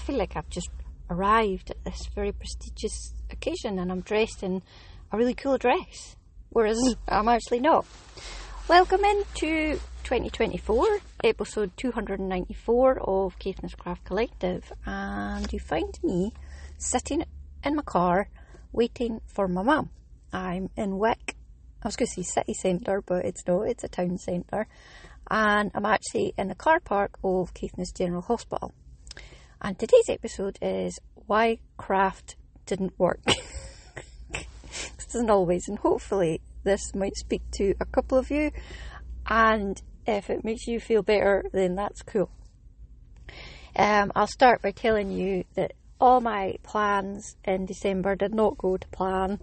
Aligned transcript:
I 0.00 0.02
feel 0.02 0.16
like 0.16 0.34
I've 0.34 0.48
just 0.48 0.70
arrived 1.10 1.70
at 1.70 1.84
this 1.84 2.06
very 2.14 2.32
prestigious 2.32 3.12
occasion 3.30 3.78
and 3.78 3.92
I'm 3.92 4.00
dressed 4.00 4.42
in 4.42 4.62
a 5.12 5.18
really 5.18 5.34
cool 5.34 5.58
dress, 5.58 6.16
whereas 6.48 6.78
mm. 6.78 6.96
I'm 7.06 7.28
actually 7.28 7.60
not. 7.60 7.84
Welcome 8.66 9.04
into 9.04 9.78
2024, 10.04 11.00
episode 11.22 11.76
294 11.76 12.98
of 12.98 13.38
Caithness 13.38 13.74
Craft 13.74 14.06
Collective, 14.06 14.72
and 14.86 15.52
you 15.52 15.58
find 15.58 15.92
me 16.02 16.32
sitting 16.78 17.22
in 17.62 17.76
my 17.76 17.82
car 17.82 18.30
waiting 18.72 19.20
for 19.26 19.48
my 19.48 19.62
mum. 19.62 19.90
I'm 20.32 20.70
in 20.78 20.98
Wick. 20.98 21.36
I 21.82 21.88
was 21.88 21.96
going 21.96 22.06
to 22.06 22.14
say 22.14 22.22
city 22.22 22.54
centre, 22.54 23.02
but 23.02 23.26
it's 23.26 23.46
not, 23.46 23.68
it's 23.68 23.84
a 23.84 23.88
town 23.88 24.16
centre. 24.16 24.66
And 25.30 25.70
I'm 25.74 25.84
actually 25.84 26.32
in 26.38 26.48
the 26.48 26.54
car 26.54 26.80
park 26.80 27.18
of 27.22 27.52
Caithness 27.52 27.92
General 27.92 28.22
Hospital. 28.22 28.72
And 29.62 29.78
today's 29.78 30.08
episode 30.08 30.58
is 30.62 30.98
why 31.26 31.58
craft 31.76 32.36
didn't 32.64 32.98
work. 32.98 33.20
this 34.32 35.14
isn't 35.14 35.28
always, 35.28 35.68
and 35.68 35.78
hopefully 35.78 36.40
this 36.64 36.94
might 36.94 37.14
speak 37.16 37.42
to 37.56 37.74
a 37.78 37.84
couple 37.84 38.16
of 38.16 38.30
you. 38.30 38.52
And 39.28 39.80
if 40.06 40.30
it 40.30 40.44
makes 40.44 40.66
you 40.66 40.80
feel 40.80 41.02
better, 41.02 41.44
then 41.52 41.74
that's 41.74 42.00
cool. 42.00 42.30
Um, 43.76 44.10
I'll 44.16 44.26
start 44.26 44.62
by 44.62 44.70
telling 44.70 45.10
you 45.10 45.44
that 45.56 45.72
all 46.00 46.22
my 46.22 46.56
plans 46.62 47.36
in 47.44 47.66
December 47.66 48.16
did 48.16 48.34
not 48.34 48.56
go 48.56 48.78
to 48.78 48.88
plan. 48.88 49.40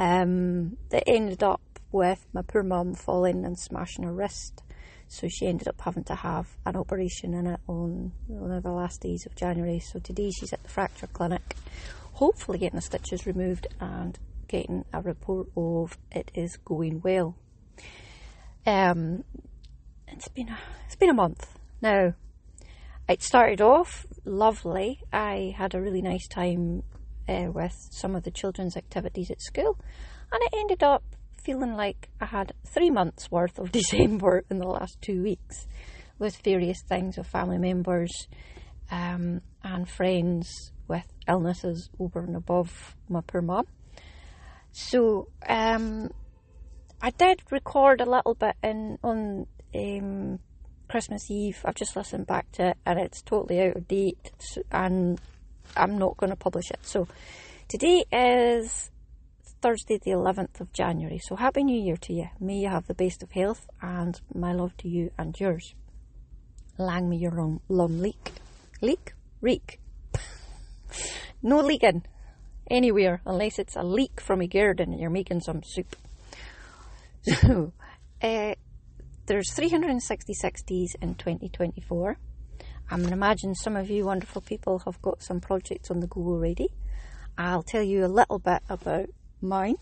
Um, 0.00 0.78
they 0.88 1.02
ended 1.06 1.44
up 1.44 1.62
with 1.92 2.26
my 2.32 2.42
poor 2.42 2.64
mum 2.64 2.94
falling 2.94 3.44
and 3.44 3.56
smashing 3.56 4.02
her 4.02 4.12
wrist. 4.12 4.64
So 5.12 5.26
she 5.28 5.48
ended 5.48 5.66
up 5.66 5.80
having 5.80 6.04
to 6.04 6.14
have 6.14 6.46
an 6.64 6.76
operation 6.76 7.34
in 7.34 7.48
it 7.48 7.58
on 7.66 8.12
one 8.28 8.52
of 8.52 8.62
the 8.62 8.70
last 8.70 9.00
days 9.00 9.26
of 9.26 9.34
January. 9.34 9.80
So 9.80 9.98
today 9.98 10.30
she's 10.30 10.52
at 10.52 10.62
the 10.62 10.68
fracture 10.68 11.08
clinic, 11.08 11.56
hopefully 12.12 12.58
getting 12.58 12.76
the 12.76 12.80
stitches 12.80 13.26
removed 13.26 13.66
and 13.80 14.16
getting 14.46 14.84
a 14.92 15.02
report 15.02 15.48
of 15.56 15.98
it 16.12 16.30
is 16.32 16.56
going 16.58 17.00
well. 17.02 17.34
Um, 18.64 19.24
it's 20.06 20.28
been 20.28 20.48
a, 20.48 20.58
it's 20.86 20.94
been 20.94 21.10
a 21.10 21.14
month 21.14 21.58
now. 21.82 22.14
It 23.08 23.20
started 23.20 23.60
off 23.60 24.06
lovely. 24.24 25.00
I 25.12 25.56
had 25.58 25.74
a 25.74 25.80
really 25.80 26.02
nice 26.02 26.28
time 26.28 26.84
uh, 27.28 27.48
with 27.52 27.88
some 27.90 28.14
of 28.14 28.22
the 28.22 28.30
children's 28.30 28.76
activities 28.76 29.32
at 29.32 29.42
school, 29.42 29.76
and 30.30 30.40
it 30.40 30.54
ended 30.56 30.84
up 30.84 31.02
feeling 31.50 31.74
like 31.74 32.08
I 32.20 32.26
had 32.26 32.52
three 32.64 32.90
months 32.90 33.28
worth 33.28 33.58
of 33.58 33.72
December 33.80 34.44
in 34.50 34.58
the 34.58 34.68
last 34.68 35.02
two 35.02 35.20
weeks 35.20 35.66
with 36.16 36.36
various 36.44 36.80
things 36.82 37.18
of 37.18 37.26
family 37.26 37.58
members 37.58 38.28
um, 38.92 39.40
and 39.64 39.88
friends 39.88 40.70
with 40.86 41.06
illnesses 41.26 41.90
over 41.98 42.20
and 42.20 42.36
above 42.36 42.94
my 43.08 43.20
poor 43.26 43.42
mum. 43.42 43.66
So 44.70 45.26
um, 45.48 46.12
I 47.02 47.10
did 47.10 47.42
record 47.50 48.00
a 48.00 48.08
little 48.08 48.34
bit 48.34 48.54
in 48.62 48.98
on 49.02 49.48
um, 49.74 50.38
Christmas 50.88 51.28
Eve. 51.32 51.58
I've 51.64 51.74
just 51.74 51.96
listened 51.96 52.28
back 52.28 52.52
to 52.52 52.68
it 52.68 52.76
and 52.86 52.96
it's 53.00 53.22
totally 53.22 53.60
out 53.60 53.76
of 53.76 53.88
date 53.88 54.30
and 54.70 55.20
I'm 55.76 55.98
not 55.98 56.16
going 56.16 56.30
to 56.30 56.36
publish 56.36 56.70
it. 56.70 56.78
So 56.82 57.08
today 57.66 58.04
is 58.12 58.92
Thursday, 59.60 59.98
the 59.98 60.12
11th 60.12 60.60
of 60.60 60.72
January. 60.72 61.18
So 61.18 61.36
Happy 61.36 61.62
New 61.62 61.78
Year 61.78 61.98
to 61.98 62.14
you. 62.14 62.30
May 62.40 62.60
you 62.60 62.68
have 62.68 62.86
the 62.86 62.94
best 62.94 63.22
of 63.22 63.32
health 63.32 63.66
and 63.82 64.18
my 64.34 64.54
love 64.54 64.74
to 64.78 64.88
you 64.88 65.10
and 65.18 65.38
yours. 65.38 65.74
Lang 66.78 67.10
me 67.10 67.18
your 67.18 67.38
own 67.38 67.60
lum 67.68 68.00
leak. 68.00 68.32
Leak? 68.80 69.12
Reek. 69.42 69.78
no 71.42 71.60
leaking 71.60 72.04
anywhere 72.70 73.20
unless 73.26 73.58
it's 73.58 73.76
a 73.76 73.82
leak 73.82 74.18
from 74.18 74.40
a 74.40 74.46
garden 74.46 74.92
and 74.92 75.00
you're 75.00 75.10
making 75.10 75.40
some 75.40 75.62
soup. 75.64 75.96
So, 77.22 77.74
uh, 78.22 78.54
there's 79.26 79.52
366 79.52 80.62
days 80.62 80.96
in 81.02 81.16
2024. 81.16 82.16
I 82.90 82.94
am 82.94 83.04
imagine 83.04 83.54
some 83.54 83.76
of 83.76 83.90
you 83.90 84.06
wonderful 84.06 84.40
people 84.40 84.78
have 84.86 85.02
got 85.02 85.22
some 85.22 85.40
projects 85.40 85.90
on 85.90 86.00
the 86.00 86.06
go 86.06 86.22
already. 86.22 86.70
I'll 87.36 87.62
tell 87.62 87.82
you 87.82 88.06
a 88.06 88.08
little 88.08 88.38
bit 88.38 88.62
about 88.70 89.10
mine, 89.42 89.76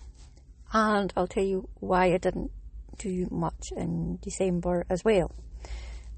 and 0.73 1.13
I'll 1.17 1.27
tell 1.27 1.45
you 1.45 1.69
why 1.81 2.13
I 2.13 2.19
didn't 2.19 2.51
do 2.99 3.29
much 3.31 3.69
in 3.77 4.19
December 4.23 4.85
as 4.91 5.05
well. 5.05 5.31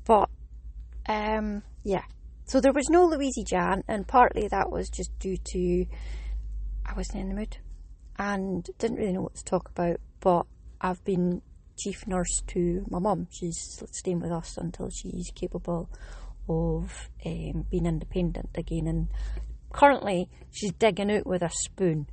But 0.05 0.29
um, 1.09 1.63
yeah, 1.83 2.05
so 2.45 2.61
there 2.61 2.73
was 2.73 2.89
no 2.91 3.07
Louise 3.07 3.43
Jan, 3.47 3.85
and 3.87 4.07
partly 4.07 4.49
that 4.49 4.71
was 4.71 4.89
just 4.91 5.17
due 5.19 5.37
to 5.37 5.87
I 6.87 6.95
wasn't 6.95 7.21
in 7.21 7.29
the 7.29 7.35
mood 7.35 7.59
and 8.19 8.69
didn't 8.79 8.97
really 8.99 9.13
know 9.13 9.23
what 9.23 9.37
to 9.37 9.45
talk 9.45 9.71
about. 9.71 10.01
But 10.21 10.47
I've 10.81 11.03
been 11.05 11.43
chief 11.79 12.07
nurse 12.07 12.43
to 12.49 12.85
my 12.91 12.99
mum. 12.99 13.29
She's 13.31 13.83
staying 13.93 14.21
with 14.21 14.33
us 14.33 14.57
until 14.57 14.91
she's 14.91 15.31
capable 15.35 15.89
of 16.49 17.09
um, 17.25 17.67
being 17.71 17.87
independent 17.87 18.51
again. 18.55 18.87
And 18.87 19.09
currently, 19.73 20.29
she's 20.51 20.73
digging 20.73 21.11
out 21.11 21.27
with 21.27 21.43
a 21.43 21.51
spoon. 21.51 22.09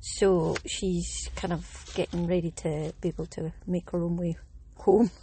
So 0.00 0.56
she's 0.64 1.28
kind 1.36 1.52
of 1.52 1.90
getting 1.94 2.26
ready 2.26 2.50
to 2.52 2.92
be 3.00 3.08
able 3.08 3.26
to 3.26 3.52
make 3.66 3.90
her 3.90 4.02
own 4.02 4.16
way 4.16 4.36
home. 4.76 5.10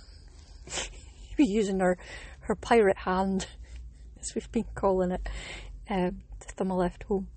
using 1.38 1.80
her, 1.80 1.98
her 2.42 2.56
pirate 2.56 2.98
hand, 2.98 3.48
as 4.20 4.34
we've 4.36 4.52
been 4.52 4.66
calling 4.76 5.12
it, 5.12 5.28
um, 5.90 6.22
to 6.40 6.48
thumb 6.56 6.72
a 6.72 6.78
lift 6.78 7.04
home. 7.04 7.28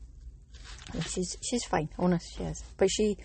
And 0.93 1.05
she's 1.07 1.37
she's 1.43 1.65
fine, 1.65 1.91
honest 1.99 2.37
she 2.37 2.45
is. 2.45 2.65
But 2.77 2.91
she, 2.91 3.19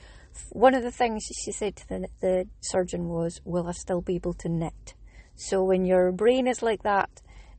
one 0.49 0.73
of 0.73 0.83
the 0.83 0.91
things 0.91 1.23
she 1.43 1.51
said 1.51 1.75
to 1.77 1.87
the, 1.87 2.07
the 2.19 2.47
surgeon 2.59 3.07
was, 3.07 3.39
"Will 3.45 3.67
I 3.67 3.71
still 3.71 4.01
be 4.01 4.15
able 4.15 4.33
to 4.35 4.49
knit?" 4.49 4.93
So 5.35 5.63
when 5.63 5.85
your 5.85 6.11
brain 6.11 6.47
is 6.47 6.61
like 6.61 6.83
that, 6.83 7.09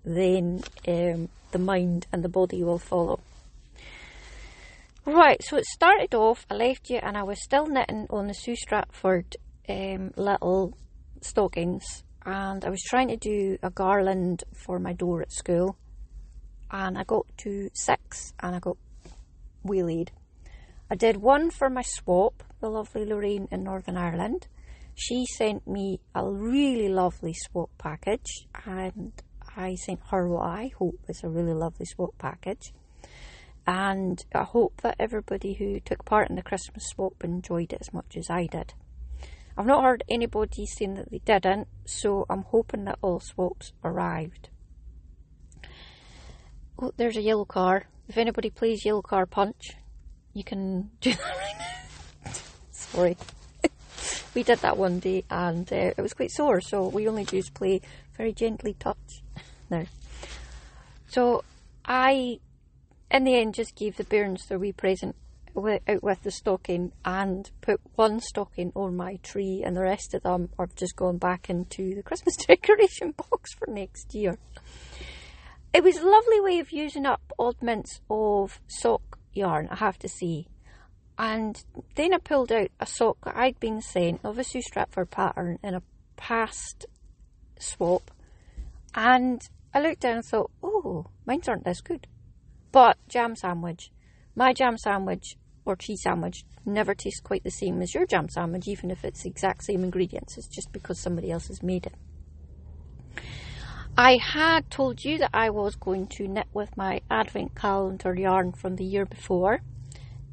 then 0.05 0.63
um, 0.87 1.29
the 1.53 1.59
mind 1.59 2.07
and 2.13 2.23
the 2.23 2.29
body 2.29 2.63
will 2.63 2.79
follow. 2.79 3.21
Right, 5.07 5.43
so 5.45 5.59
it 5.59 5.67
started 5.67 6.15
off, 6.15 6.47
I 6.51 6.55
left 6.55 6.89
you 6.89 6.97
and 6.97 7.15
I 7.15 7.25
was 7.25 7.43
still 7.43 7.67
knitting 7.67 8.07
on 8.09 8.27
the 8.27 8.33
Sue 8.33 8.57
Stratford 8.57 9.37
um, 9.69 10.13
little 10.17 10.73
stockings 11.21 11.85
and 12.25 12.65
I 12.65 12.71
was 12.71 12.81
trying 12.81 13.09
to 13.09 13.17
do 13.19 13.59
a 13.63 13.69
garland 13.69 14.45
for 14.55 14.79
my 14.79 14.95
door 14.95 15.21
at 15.21 15.31
school 15.31 15.77
and 16.71 16.97
I 16.97 17.05
got 17.05 17.27
to 17.39 17.69
six 17.75 18.33
and 18.41 18.57
I 18.57 18.61
got 18.61 18.79
wheelied. 19.63 20.09
I 20.91 20.95
did 20.95 21.19
one 21.19 21.51
for 21.51 21.69
my 21.69 21.83
swap, 21.83 22.43
the 22.63 22.71
lovely 22.71 23.05
Lorraine 23.05 23.47
in 23.51 23.63
Northern 23.63 23.99
Ireland. 23.99 24.49
She 24.95 25.27
sent 25.27 25.69
me 25.69 26.01
a 26.15 26.27
really 26.27 26.89
lovely 26.89 27.35
swap 27.35 27.69
package 27.77 28.47
and 28.65 29.13
I 29.55 29.75
sent 29.75 30.01
her 30.11 30.27
what 30.27 30.47
I 30.47 30.71
hope 30.79 30.99
is 31.09 31.23
a 31.23 31.29
really 31.29 31.53
lovely 31.53 31.85
swap 31.85 32.17
package 32.17 32.73
and 33.67 34.25
I 34.35 34.45
hope 34.45 34.81
that 34.83 34.97
everybody 34.99 35.55
who 35.55 35.81
took 35.81 36.05
part 36.05 36.29
in 36.29 36.37
the 36.37 36.43
Christmas 36.43 36.85
swap 36.87 37.25
enjoyed 37.25 37.73
it 37.73 37.81
as 37.81 37.93
much 37.93 38.17
as 38.17 38.29
I 38.29 38.47
did. 38.47 38.75
I've 39.57 39.67
not 39.67 39.85
heard 39.85 40.03
anybody 40.09 40.67
saying 40.67 40.95
that 40.95 41.11
they 41.11 41.21
didn't, 41.25 41.69
so 41.87 42.27
I'm 42.29 42.43
hoping 42.43 42.85
that 42.85 42.99
all 43.03 43.21
swaps 43.21 43.73
arrived. 43.85 44.49
Oh, 46.79 46.93
there's 46.97 47.17
a 47.17 47.23
yellow 47.23 47.45
car. 47.45 47.87
If 48.09 48.19
anybody 48.19 48.51
plays 48.51 48.85
yellow 48.85 49.03
car 49.03 49.27
punch, 49.27 49.71
you 50.33 50.43
can 50.43 50.91
do 51.01 51.13
that 51.13 51.21
right 51.21 51.55
now. 52.25 52.33
Sorry. 52.73 53.17
we 54.35 54.43
did 54.43 54.59
that 54.59 54.77
one 54.77 54.99
day 54.99 55.25
and 55.31 55.73
uh, 55.73 55.93
it 55.97 56.01
was 56.01 56.15
quite 56.15 56.33
sore, 56.33 56.61
so 56.61 56.89
we 56.89 57.09
only 57.09 57.25
just 57.25 57.55
play 57.55 57.81
very 58.17 58.33
gently 58.33 58.75
touch. 58.75 59.23
now. 59.71 59.85
So 61.07 61.45
I 61.85 62.41
in 63.15 63.23
the 63.23 63.37
end, 63.37 63.55
just 63.55 63.77
gave 63.77 63.97
the 63.97 64.05
bairns 64.05 64.47
their 64.47 64.59
wee 64.59 64.73
present 64.73 65.15
out 65.57 66.03
with 66.03 66.23
the 66.23 66.33
stocking 66.33 66.91
and 67.05 67.49
put 67.61 67.81
one 67.95 68.19
stocking 68.19 68.73
on 68.75 68.97
my 68.97 69.17
tree, 69.23 69.63
and 69.65 69.77
the 69.77 69.83
rest 69.83 70.15
of 70.15 70.23
them 70.25 70.49
are 70.59 70.69
just 70.75 70.97
gone 70.97 71.17
back 71.17 71.49
into 71.49 71.95
the 71.95 72.03
Christmas 72.03 72.35
decoration 72.49 73.13
box 73.13 73.55
for 73.55 73.69
next 73.71 74.15
year. 74.17 74.37
It 75.73 75.85
was 75.85 75.97
a 75.97 76.07
lovely 76.07 76.41
way 76.41 76.59
of 76.59 76.73
using 76.73 77.07
up 77.07 77.23
oddments 77.39 78.01
of 78.11 78.61
sock 78.67 79.21
yarn, 79.33 79.69
I 79.71 79.77
have 79.77 79.99
to 80.01 80.09
say. 80.09 80.47
And 81.17 81.63
then 81.95 82.13
I 82.13 82.19
pulled 82.19 82.51
out 82.51 82.71
a 82.81 82.87
sock 82.87 83.19
that 83.25 83.37
I'd 83.37 83.61
been 83.61 83.81
sent 83.81 84.25
of 84.25 84.39
a 84.41 84.45
Sue 84.45 84.61
Stratford 84.61 85.11
pattern 85.11 85.61
in 85.63 85.75
a 85.75 85.83
past 86.17 86.87
swap, 87.61 88.11
and 88.93 89.41
I 89.73 89.81
looked 89.81 90.01
down 90.01 90.17
and 90.17 90.25
thought, 90.25 90.51
oh, 90.65 91.07
mine's 91.27 91.49
aren't 91.49 91.65
this 91.65 91.81
good. 91.81 92.09
But 92.75 92.99
jam 93.07 93.37
sandwich, 93.37 93.93
my 94.35 94.53
jam 94.53 94.77
sandwich 94.79 95.37
or 95.65 95.77
cheese 95.77 96.03
sandwich 96.03 96.45
never 96.67 96.93
tastes 96.93 97.21
quite 97.21 97.45
the 97.45 97.51
same 97.53 97.81
as 97.81 97.95
your 97.95 98.05
jam 98.05 98.29
sandwich, 98.29 98.67
even 98.67 98.91
if 98.91 99.05
it's 99.05 99.23
the 99.23 99.29
exact 99.29 99.63
same 99.63 99.85
ingredients. 99.85 100.37
It's 100.37 100.49
just 100.49 100.73
because 100.73 100.99
somebody 100.99 101.31
else 101.31 101.47
has 101.47 101.63
made 101.63 101.87
it. 101.87 101.95
I 103.97 104.17
had 104.17 104.73
told 104.73 105.05
you 105.05 105.19
that 105.19 105.31
I 105.33 105.51
was 105.51 105.77
going 105.77 106.09
to 106.17 106.27
knit 106.27 106.49
with 106.53 106.77
my 106.77 107.01
advent 107.09 107.55
calendar 107.55 108.13
yarn 108.13 108.51
from 108.51 108.75
the 108.75 108.85
year 108.85 109.07
before, 109.07 109.61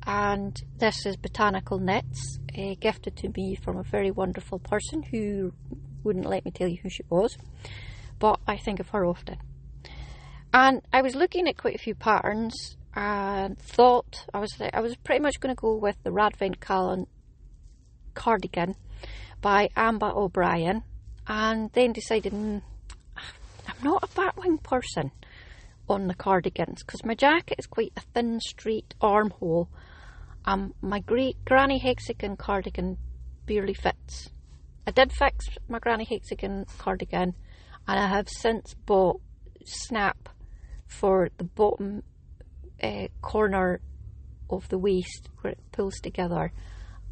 and 0.07 0.59
this 0.79 1.05
is 1.05 1.17
Botanical 1.17 1.77
Knits, 1.77 2.39
uh, 2.57 2.73
gifted 2.79 3.17
to 3.17 3.31
me 3.37 3.53
from 3.53 3.77
a 3.77 3.83
very 3.83 4.09
wonderful 4.09 4.57
person 4.57 5.03
who 5.03 5.53
wouldn't 6.03 6.25
let 6.25 6.44
me 6.44 6.49
tell 6.49 6.67
you 6.67 6.79
who 6.81 6.89
she 6.89 7.03
was, 7.07 7.37
but 8.17 8.39
I 8.47 8.57
think 8.57 8.79
of 8.79 8.89
her 8.89 9.05
often. 9.05 9.37
And 10.53 10.81
I 10.92 11.01
was 11.01 11.15
looking 11.15 11.48
at 11.48 11.57
quite 11.57 11.75
a 11.75 11.80
few 11.80 11.95
patterns 11.95 12.75
and 12.94 13.57
thought 13.57 14.25
I 14.33 14.39
was 14.39 14.53
I 14.74 14.81
was 14.81 14.98
pretty 14.98 15.21
much 15.21 15.39
going 15.39 15.56
to 15.56 15.59
go 15.59 15.75
with 15.75 15.95
the 16.03 16.09
Radvent 16.09 16.59
Callan 16.59 17.07
cardigan 18.13 18.75
by 19.39 19.69
Ambah 19.77 20.15
O'Brien, 20.15 20.83
and 21.27 21.71
then 21.71 21.94
decided. 21.94 22.33
Mm, 22.33 22.62
I'm 23.68 23.83
not 23.83 24.03
a 24.03 24.07
batwing 24.07 24.62
person 24.62 25.12
on 25.88 26.07
the 26.07 26.13
cardigans 26.13 26.83
because 26.83 27.06
my 27.06 27.15
jacket 27.15 27.56
is 27.57 27.65
quite 27.68 27.94
a 27.95 28.01
thin, 28.13 28.39
straight 28.42 28.94
armhole. 29.00 29.69
Um, 30.44 30.74
my 30.81 31.00
great 31.00 31.38
granny 31.45 31.77
hexagon 31.77 32.36
cardigan 32.36 32.97
barely 33.45 33.74
fits. 33.74 34.30
I 34.86 34.92
did 34.92 35.13
fix 35.13 35.47
my 35.69 35.80
granny 35.80 36.04
hexagon 36.04 36.65
cardigan, 36.77 37.36
and 37.88 38.00
I 38.00 38.07
have 38.07 38.27
since 38.27 38.74
bought 38.86 39.21
snap 39.63 40.30
for 40.99 41.29
the 41.38 41.43
bottom 41.43 42.03
uh, 42.81 43.07
corner 43.21 43.81
of 44.49 44.67
the 44.69 44.77
waist 44.77 45.29
where 45.41 45.53
it 45.53 45.59
pulls 45.71 45.99
together. 45.99 46.51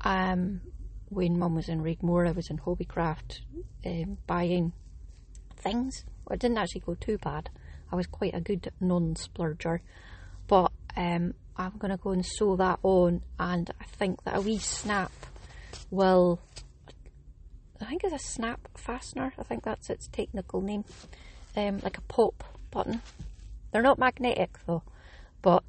Um, 0.02 0.62
when 1.10 1.40
Mum 1.40 1.56
was 1.56 1.70
in 1.70 1.82
Raigmore, 1.82 2.28
I 2.28 2.32
was 2.32 2.50
in 2.50 2.60
Hobbycraft 2.60 3.40
um, 3.86 4.18
buying 4.28 4.74
things 5.56 6.06
I 6.30 6.36
didn't 6.36 6.58
actually 6.58 6.82
go 6.82 6.96
too 6.96 7.18
bad. 7.18 7.50
I 7.92 7.96
was 7.96 8.08
quite 8.08 8.36
a 8.36 8.42
good 8.42 8.72
non-splurger, 8.80 9.80
but 10.48 10.72
um, 10.96 11.34
I'm 11.58 11.78
going 11.78 11.92
to 11.92 11.98
go 11.98 12.12
and 12.12 12.26
sew 12.26 12.56
that 12.58 12.80
on, 12.84 13.24
and 13.40 13.70
I 13.82 13.84
think 13.86 14.24
that 14.24 14.38
a 14.38 14.42
wee 14.42 14.60
snap 14.60 15.12
will. 15.90 16.40
I 17.82 17.86
think 17.86 18.04
it's 18.04 18.14
a 18.14 18.20
snap 18.20 18.68
fastener. 18.78 19.34
I 19.40 19.44
think 19.44 19.64
that's 19.64 19.90
its 19.90 20.08
technical 20.08 20.62
name, 20.62 20.84
um, 21.56 21.80
like 21.80 21.98
a 21.98 22.02
pop 22.02 22.44
button. 22.70 23.02
They're 23.72 23.82
not 23.82 24.00
magnetic 24.00 24.58
though, 24.66 24.84
but 25.42 25.64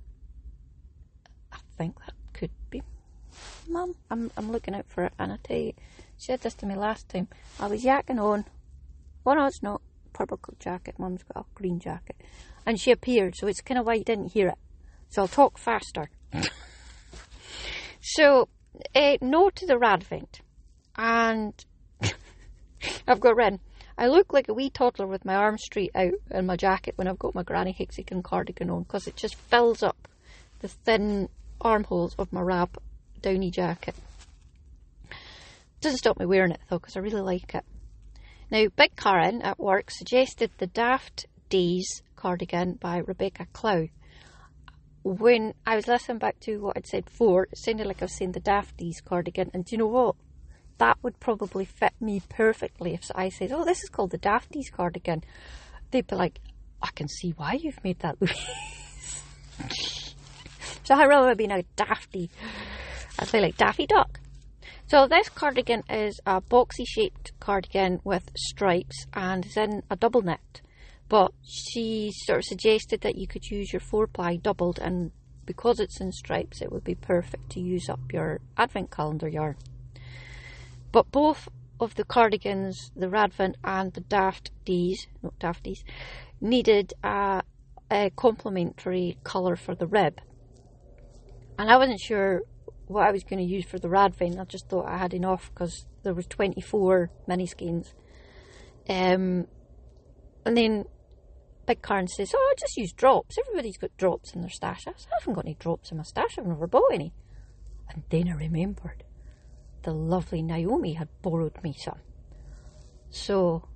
I 1.52 1.58
think 1.76 1.99
that 2.00 2.14
could 2.32 2.50
be. 2.70 2.82
Mum, 3.69 3.94
I'm 4.11 4.31
I'm 4.37 4.50
looking 4.50 4.75
out 4.75 4.87
for 4.88 5.05
it, 5.05 5.12
and 5.19 5.32
I 5.32 5.38
tell 5.43 5.56
you, 5.56 5.73
she 6.17 6.26
said 6.26 6.41
this 6.41 6.55
to 6.55 6.67
me 6.67 6.75
last 6.75 7.08
time. 7.08 7.29
I 7.58 7.67
was 7.67 7.85
yakking 7.85 8.23
on. 8.23 8.44
Well, 9.25 9.37
no, 9.37 9.47
it's 9.47 9.62
not 9.62 9.82
purple 10.12 10.38
jacket. 10.58 10.99
Mum's 10.99 11.23
got 11.23 11.44
a 11.44 11.47
green 11.55 11.79
jacket. 11.79 12.17
And 12.67 12.79
she 12.79 12.91
appeared, 12.91 13.37
so 13.37 13.47
it's 13.47 13.61
kind 13.61 13.79
of 13.79 13.87
why 13.87 13.94
you 13.94 14.05
didn't 14.05 14.32
hear 14.32 14.49
it. 14.49 14.58
So 15.08 15.23
I'll 15.23 15.29
talk 15.29 15.58
faster. 15.58 16.11
so, 18.00 18.49
uh, 18.94 19.17
no 19.20 19.50
to 19.50 19.67
the 19.67 19.75
Radvent. 19.75 20.41
And 20.97 21.55
I've 23.08 23.20
got 23.20 23.37
written, 23.37 23.61
I 24.00 24.06
look 24.06 24.32
like 24.32 24.49
a 24.49 24.55
wee 24.55 24.70
toddler 24.70 25.06
with 25.06 25.26
my 25.26 25.35
arms 25.35 25.62
straight 25.62 25.91
out 25.94 26.14
and 26.31 26.47
my 26.47 26.56
jacket 26.56 26.97
when 26.97 27.06
I've 27.06 27.19
got 27.19 27.35
my 27.35 27.43
granny 27.43 27.73
hexagon 27.73 28.23
cardigan 28.23 28.70
on 28.70 28.85
because 28.85 29.06
it 29.06 29.14
just 29.14 29.35
fills 29.35 29.82
up 29.82 30.08
the 30.61 30.69
thin 30.69 31.29
armholes 31.61 32.14
of 32.19 32.32
my 32.32 32.41
Rab 32.41 32.79
downy 33.20 33.50
jacket. 33.50 33.94
Doesn't 35.82 35.99
stop 35.99 36.19
me 36.19 36.25
wearing 36.25 36.52
it 36.52 36.61
though 36.70 36.79
because 36.79 36.97
I 36.97 37.00
really 37.00 37.20
like 37.20 37.55
it. 37.55 37.64
Now, 38.50 38.69
Big 38.75 38.97
Karen 38.97 39.43
at 39.43 39.61
work 39.61 39.91
suggested 39.91 40.50
the 40.56 40.67
Daft 40.67 41.26
Days 41.50 42.02
cardigan 42.17 42.79
by 42.81 43.02
Rebecca 43.06 43.49
Clow. 43.52 43.88
When 45.02 45.52
I 45.67 45.76
was 45.76 45.87
listening 45.87 46.19
back 46.19 46.41
to 46.41 46.56
what 46.56 46.79
I'd 46.79 46.87
said 46.87 47.05
before, 47.05 47.49
it 47.52 47.58
sounded 47.58 47.87
like 47.87 48.00
I 48.00 48.06
was 48.06 48.17
saying 48.17 48.32
the 48.32 48.41
Dafties 48.41 49.05
cardigan, 49.05 49.50
and 49.52 49.67
do 49.67 49.73
you 49.73 49.79
know 49.79 49.88
what? 49.88 50.17
That 50.80 50.96
would 51.02 51.20
probably 51.20 51.66
fit 51.66 51.92
me 52.00 52.22
perfectly 52.30 52.94
if 52.94 53.02
I 53.14 53.28
said, 53.28 53.52
Oh, 53.52 53.66
this 53.66 53.82
is 53.82 53.90
called 53.90 54.12
the 54.12 54.18
Dafties 54.18 54.72
cardigan. 54.72 55.22
They'd 55.90 56.06
be 56.06 56.16
like, 56.16 56.40
I 56.80 56.88
can 56.94 57.06
see 57.06 57.34
why 57.36 57.52
you've 57.52 57.84
made 57.84 57.98
that, 57.98 58.16
so 60.84 60.94
I'd 60.94 61.06
rather 61.06 61.34
be 61.34 61.44
a 61.44 61.62
Dafty. 61.76 62.30
I'd 63.18 63.28
say 63.28 63.42
like 63.42 63.58
Daffy 63.58 63.86
Duck. 63.86 64.20
So 64.86 65.06
this 65.06 65.28
cardigan 65.28 65.82
is 65.90 66.18
a 66.24 66.40
boxy 66.40 66.86
shaped 66.86 67.32
cardigan 67.40 68.00
with 68.02 68.30
stripes 68.34 69.04
and 69.12 69.44
is 69.44 69.58
in 69.58 69.82
a 69.90 69.96
double 69.96 70.22
knit. 70.22 70.62
But 71.10 71.32
she 71.42 72.10
sort 72.24 72.38
of 72.38 72.44
suggested 72.46 73.02
that 73.02 73.16
you 73.16 73.26
could 73.26 73.44
use 73.50 73.70
your 73.70 73.80
four 73.80 74.06
ply 74.06 74.36
doubled 74.36 74.78
and 74.78 75.12
because 75.44 75.78
it's 75.78 76.00
in 76.00 76.10
stripes 76.10 76.62
it 76.62 76.72
would 76.72 76.84
be 76.84 76.94
perfect 76.94 77.50
to 77.50 77.60
use 77.60 77.90
up 77.90 78.00
your 78.14 78.40
advent 78.56 78.90
calendar 78.90 79.28
yarn. 79.28 79.56
But 80.92 81.10
both 81.10 81.48
of 81.81 81.94
the 81.94 82.04
cardigans, 82.04 82.90
the 82.96 83.06
Radvent 83.06 83.54
and 83.64 83.92
the 83.92 84.00
Daft 84.00 84.50
D's, 84.64 85.06
not 85.22 85.38
Dafties, 85.38 85.82
needed 86.40 86.92
a, 87.02 87.42
a 87.90 88.10
complementary 88.16 89.19
colour 89.25 89.56
for 89.56 89.75
the 89.75 89.87
rib. 89.87 90.20
And 91.58 91.70
I 91.70 91.76
wasn't 91.76 92.00
sure 92.00 92.42
what 92.87 93.06
I 93.06 93.12
was 93.12 93.25
going 93.25 93.38
to 93.38 93.44
use 93.44 93.64
for 93.64 93.78
the 93.78 93.88
Radvent. 93.88 94.38
I 94.38 94.44
just 94.44 94.69
thought 94.69 94.87
I 94.87 94.98
had 94.98 95.14
enough 95.14 95.50
because 95.54 95.87
there 96.02 96.14
was 96.14 96.26
24 96.26 97.10
mini 97.26 97.46
skeins. 97.46 97.94
Um, 98.88 99.46
and 100.44 100.56
then 100.56 100.84
Big 101.66 101.82
Karen 101.82 102.08
says, 102.08 102.32
"Oh, 102.34 102.52
I 102.52 102.54
just 102.58 102.76
use 102.76 102.92
drops. 102.92 103.38
Everybody's 103.38 103.76
got 103.78 103.96
drops 103.96 104.34
in 104.34 104.40
their 104.40 104.50
stash." 104.50 104.87
I 104.88 104.92
said, 104.96 105.12
"I 105.12 105.20
haven't 105.20 105.34
got 105.34 105.44
any 105.44 105.54
drops 105.54 105.92
in 105.92 105.98
my 105.98 106.02
stash. 106.02 106.38
I've 106.38 106.46
never 106.46 106.66
bought 106.66 106.92
any." 106.92 107.12
And 107.90 108.02
then 108.08 108.28
I 108.28 108.34
remembered 108.34 109.04
the 109.82 109.92
lovely 109.92 110.42
Naomi 110.42 110.94
had 110.94 111.08
borrowed 111.22 111.62
me 111.62 111.74
some. 111.76 111.98
So, 113.10 113.68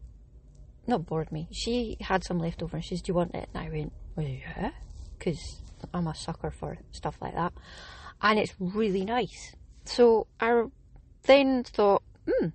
not 0.86 1.06
borrowed 1.06 1.32
me. 1.32 1.48
She 1.52 1.96
had 2.00 2.24
some 2.24 2.38
left 2.38 2.62
over 2.62 2.76
and 2.76 2.84
she 2.84 2.96
said, 2.96 3.04
Do 3.04 3.10
you 3.10 3.14
want 3.14 3.34
it? 3.34 3.48
And 3.54 3.64
I 3.64 3.70
went, 3.70 3.92
Well, 4.16 4.26
yeah, 4.26 4.70
because 5.18 5.62
I'm 5.92 6.06
a 6.06 6.14
sucker 6.14 6.50
for 6.50 6.78
stuff 6.92 7.16
like 7.20 7.34
that 7.34 7.52
and 8.24 8.38
it's 8.38 8.54
really 8.58 9.04
nice. 9.04 9.54
So 9.84 10.26
I 10.40 10.64
then 11.24 11.62
thought, 11.62 12.02
hmm, 12.26 12.48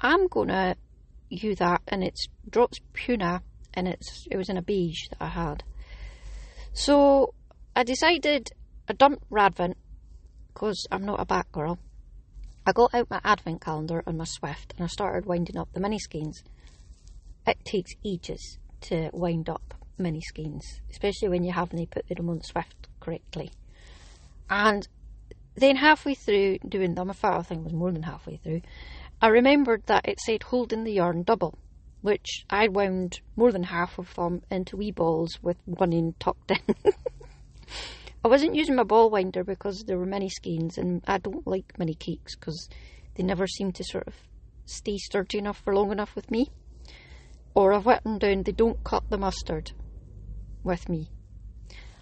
I'm 0.00 0.28
gonna 0.28 0.76
use 1.28 1.58
that, 1.58 1.82
and 1.88 2.04
it's 2.04 2.28
drops 2.48 2.78
Puna, 2.92 3.42
and 3.74 3.88
it's 3.88 4.26
it 4.30 4.36
was 4.36 4.48
in 4.48 4.56
a 4.56 4.62
beige 4.62 5.08
that 5.10 5.20
I 5.20 5.28
had. 5.28 5.64
So 6.72 7.34
I 7.74 7.82
decided 7.82 8.50
I 8.88 8.92
dumped 8.92 9.28
Radvent 9.30 9.74
because 10.52 10.86
I'm 10.92 11.04
not 11.04 11.20
a 11.20 11.24
back 11.24 11.50
girl. 11.50 11.78
I 12.66 12.72
got 12.72 12.94
out 12.94 13.10
my 13.10 13.20
advent 13.24 13.60
calendar 13.60 14.02
and 14.06 14.16
my 14.16 14.24
Swift, 14.24 14.72
and 14.76 14.84
I 14.84 14.86
started 14.86 15.26
winding 15.26 15.58
up 15.58 15.68
the 15.72 15.80
mini 15.80 15.98
skeins. 15.98 16.42
It 17.46 17.62
takes 17.64 17.92
ages 18.02 18.58
to 18.82 19.10
wind 19.12 19.50
up 19.50 19.74
mini 19.98 20.22
skeins, 20.22 20.80
especially 20.90 21.28
when 21.28 21.44
you 21.44 21.52
haven't 21.52 21.90
put 21.90 22.08
them 22.08 22.30
on 22.30 22.38
the 22.38 22.44
Swift 22.44 22.88
correctly. 23.00 23.50
And 24.48 24.88
then 25.54 25.76
halfway 25.76 26.14
through 26.14 26.58
doing 26.66 26.94
them, 26.94 27.10
I 27.10 27.12
thought 27.12 27.40
I 27.40 27.42
think 27.42 27.64
was 27.64 27.74
more 27.74 27.92
than 27.92 28.04
halfway 28.04 28.36
through, 28.36 28.62
I 29.20 29.28
remembered 29.28 29.82
that 29.86 30.08
it 30.08 30.18
said 30.20 30.44
holding 30.44 30.84
the 30.84 30.92
yarn 30.92 31.22
double, 31.22 31.58
which 32.00 32.46
I 32.48 32.68
wound 32.68 33.20
more 33.36 33.52
than 33.52 33.64
half 33.64 33.98
of 33.98 34.14
them 34.14 34.42
into 34.50 34.78
wee 34.78 34.90
balls 34.90 35.38
with 35.42 35.58
one 35.66 35.92
end 35.92 36.18
tucked 36.18 36.50
in. 36.50 36.74
I 38.24 38.28
wasn't 38.28 38.54
using 38.54 38.74
my 38.74 38.84
ball 38.84 39.10
winder 39.10 39.44
because 39.44 39.84
there 39.84 39.98
were 39.98 40.06
many 40.06 40.30
skeins, 40.30 40.78
and 40.78 41.02
I 41.06 41.18
don't 41.18 41.46
like 41.46 41.78
mini 41.78 41.94
cakes 41.94 42.34
because 42.34 42.70
they 43.16 43.22
never 43.22 43.46
seem 43.46 43.70
to 43.72 43.84
sort 43.84 44.08
of 44.08 44.14
stay 44.64 44.96
sturdy 44.96 45.36
enough 45.36 45.58
for 45.58 45.74
long 45.74 45.92
enough 45.92 46.16
with 46.16 46.30
me. 46.30 46.50
Or 47.54 47.74
I've 47.74 47.86
written 47.86 48.18
down 48.18 48.42
they 48.42 48.52
don't 48.52 48.82
cut 48.82 49.10
the 49.10 49.18
mustard 49.18 49.72
with 50.62 50.88
me. 50.88 51.10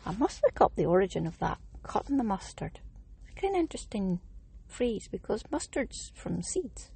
I 0.07 0.13
must 0.13 0.43
look 0.45 0.61
up 0.61 0.77
the 0.77 0.87
origin 0.87 1.27
of 1.27 1.39
that 1.41 1.59
cutting 1.83 2.17
the 2.17 2.25
mustard. 2.25 2.79
It's 3.27 3.41
kind 3.41 3.57
of 3.57 3.61
interesting 3.61 4.21
phrase 4.69 5.09
because 5.11 5.43
mustard's 5.51 6.13
from 6.15 6.43
seeds. 6.43 6.91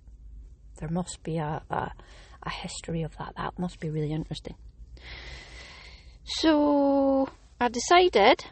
There 0.79 0.89
must 0.89 1.23
be 1.25 1.39
a, 1.39 1.63
a, 1.69 1.91
a 2.45 2.51
history 2.51 3.03
of 3.03 3.17
that. 3.17 3.35
That 3.37 3.59
must 3.59 3.81
be 3.81 3.91
really 3.91 4.13
interesting. 4.13 4.55
So 6.25 7.29
I 7.61 7.69
decided, 7.69 8.45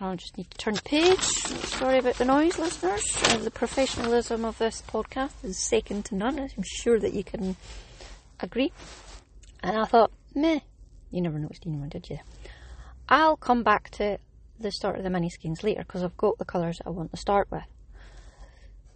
I 0.00 0.14
just 0.16 0.36
need 0.36 0.50
to 0.50 0.58
turn 0.58 0.74
the 0.74 0.82
page. 0.82 1.20
Sorry 1.20 1.98
about 1.98 2.16
the 2.16 2.24
noise, 2.24 2.58
listeners. 2.58 3.04
Uh, 3.24 3.38
the 3.38 3.50
professionalism 3.50 4.44
of 4.44 4.58
this 4.58 4.82
podcast 4.86 5.32
is 5.42 5.58
second 5.58 6.06
to 6.06 6.14
none. 6.14 6.38
I'm 6.38 6.64
sure 6.64 6.98
that 6.98 7.12
you 7.12 7.24
can 7.24 7.56
agree. 8.40 8.72
And 9.62 9.78
I 9.78 9.84
thought, 9.84 10.10
meh, 10.34 10.60
you 11.10 11.20
never 11.20 11.38
noticed 11.38 11.64
anyone, 11.66 11.88
did 11.88 12.08
you? 12.10 12.18
I'll 13.08 13.36
come 13.36 13.62
back 13.62 13.90
to 13.90 14.18
the 14.58 14.72
start 14.72 14.96
of 14.96 15.04
the 15.04 15.10
mini 15.10 15.28
skeins 15.28 15.62
later 15.62 15.82
because 15.82 16.02
I've 16.02 16.16
got 16.16 16.38
the 16.38 16.44
colours 16.44 16.80
I 16.84 16.90
want 16.90 17.10
to 17.10 17.16
start 17.16 17.48
with. 17.50 17.64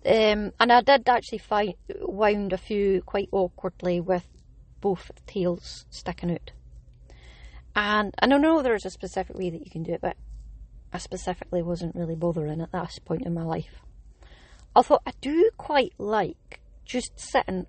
Um, 0.05 0.53
and 0.61 0.73
I 0.73 0.81
did 0.81 1.09
actually 1.09 1.39
find 1.39 1.75
wound 2.01 2.53
a 2.53 2.59
few 2.59 3.03
quite 3.03 3.29
awkwardly 3.33 4.01
with 4.01 4.27
both 4.81 5.11
tails 5.27 5.85
sticking 5.91 6.31
out. 6.31 6.53
And 7.75 8.15
I 8.19 8.27
don't 8.27 8.41
know 8.41 8.63
there's 8.63 8.87
a 8.87 8.91
specific 8.91 9.37
way 9.37 9.51
that 9.51 9.65
you 9.65 9.71
can 9.71 9.83
do 9.83 9.93
it, 9.93 10.01
but 10.01 10.17
I 10.93 10.99
specifically 10.99 11.63
wasn't 11.63 11.95
really 11.95 12.15
bothering 12.15 12.61
at 12.61 12.73
this 12.73 12.99
point 13.05 13.27
in 13.27 13.35
my 13.35 13.43
life. 13.43 13.83
Although 14.75 15.01
I 15.07 15.13
do 15.21 15.51
quite 15.57 15.95
like 15.99 16.61
just 16.85 17.19
sitting 17.19 17.67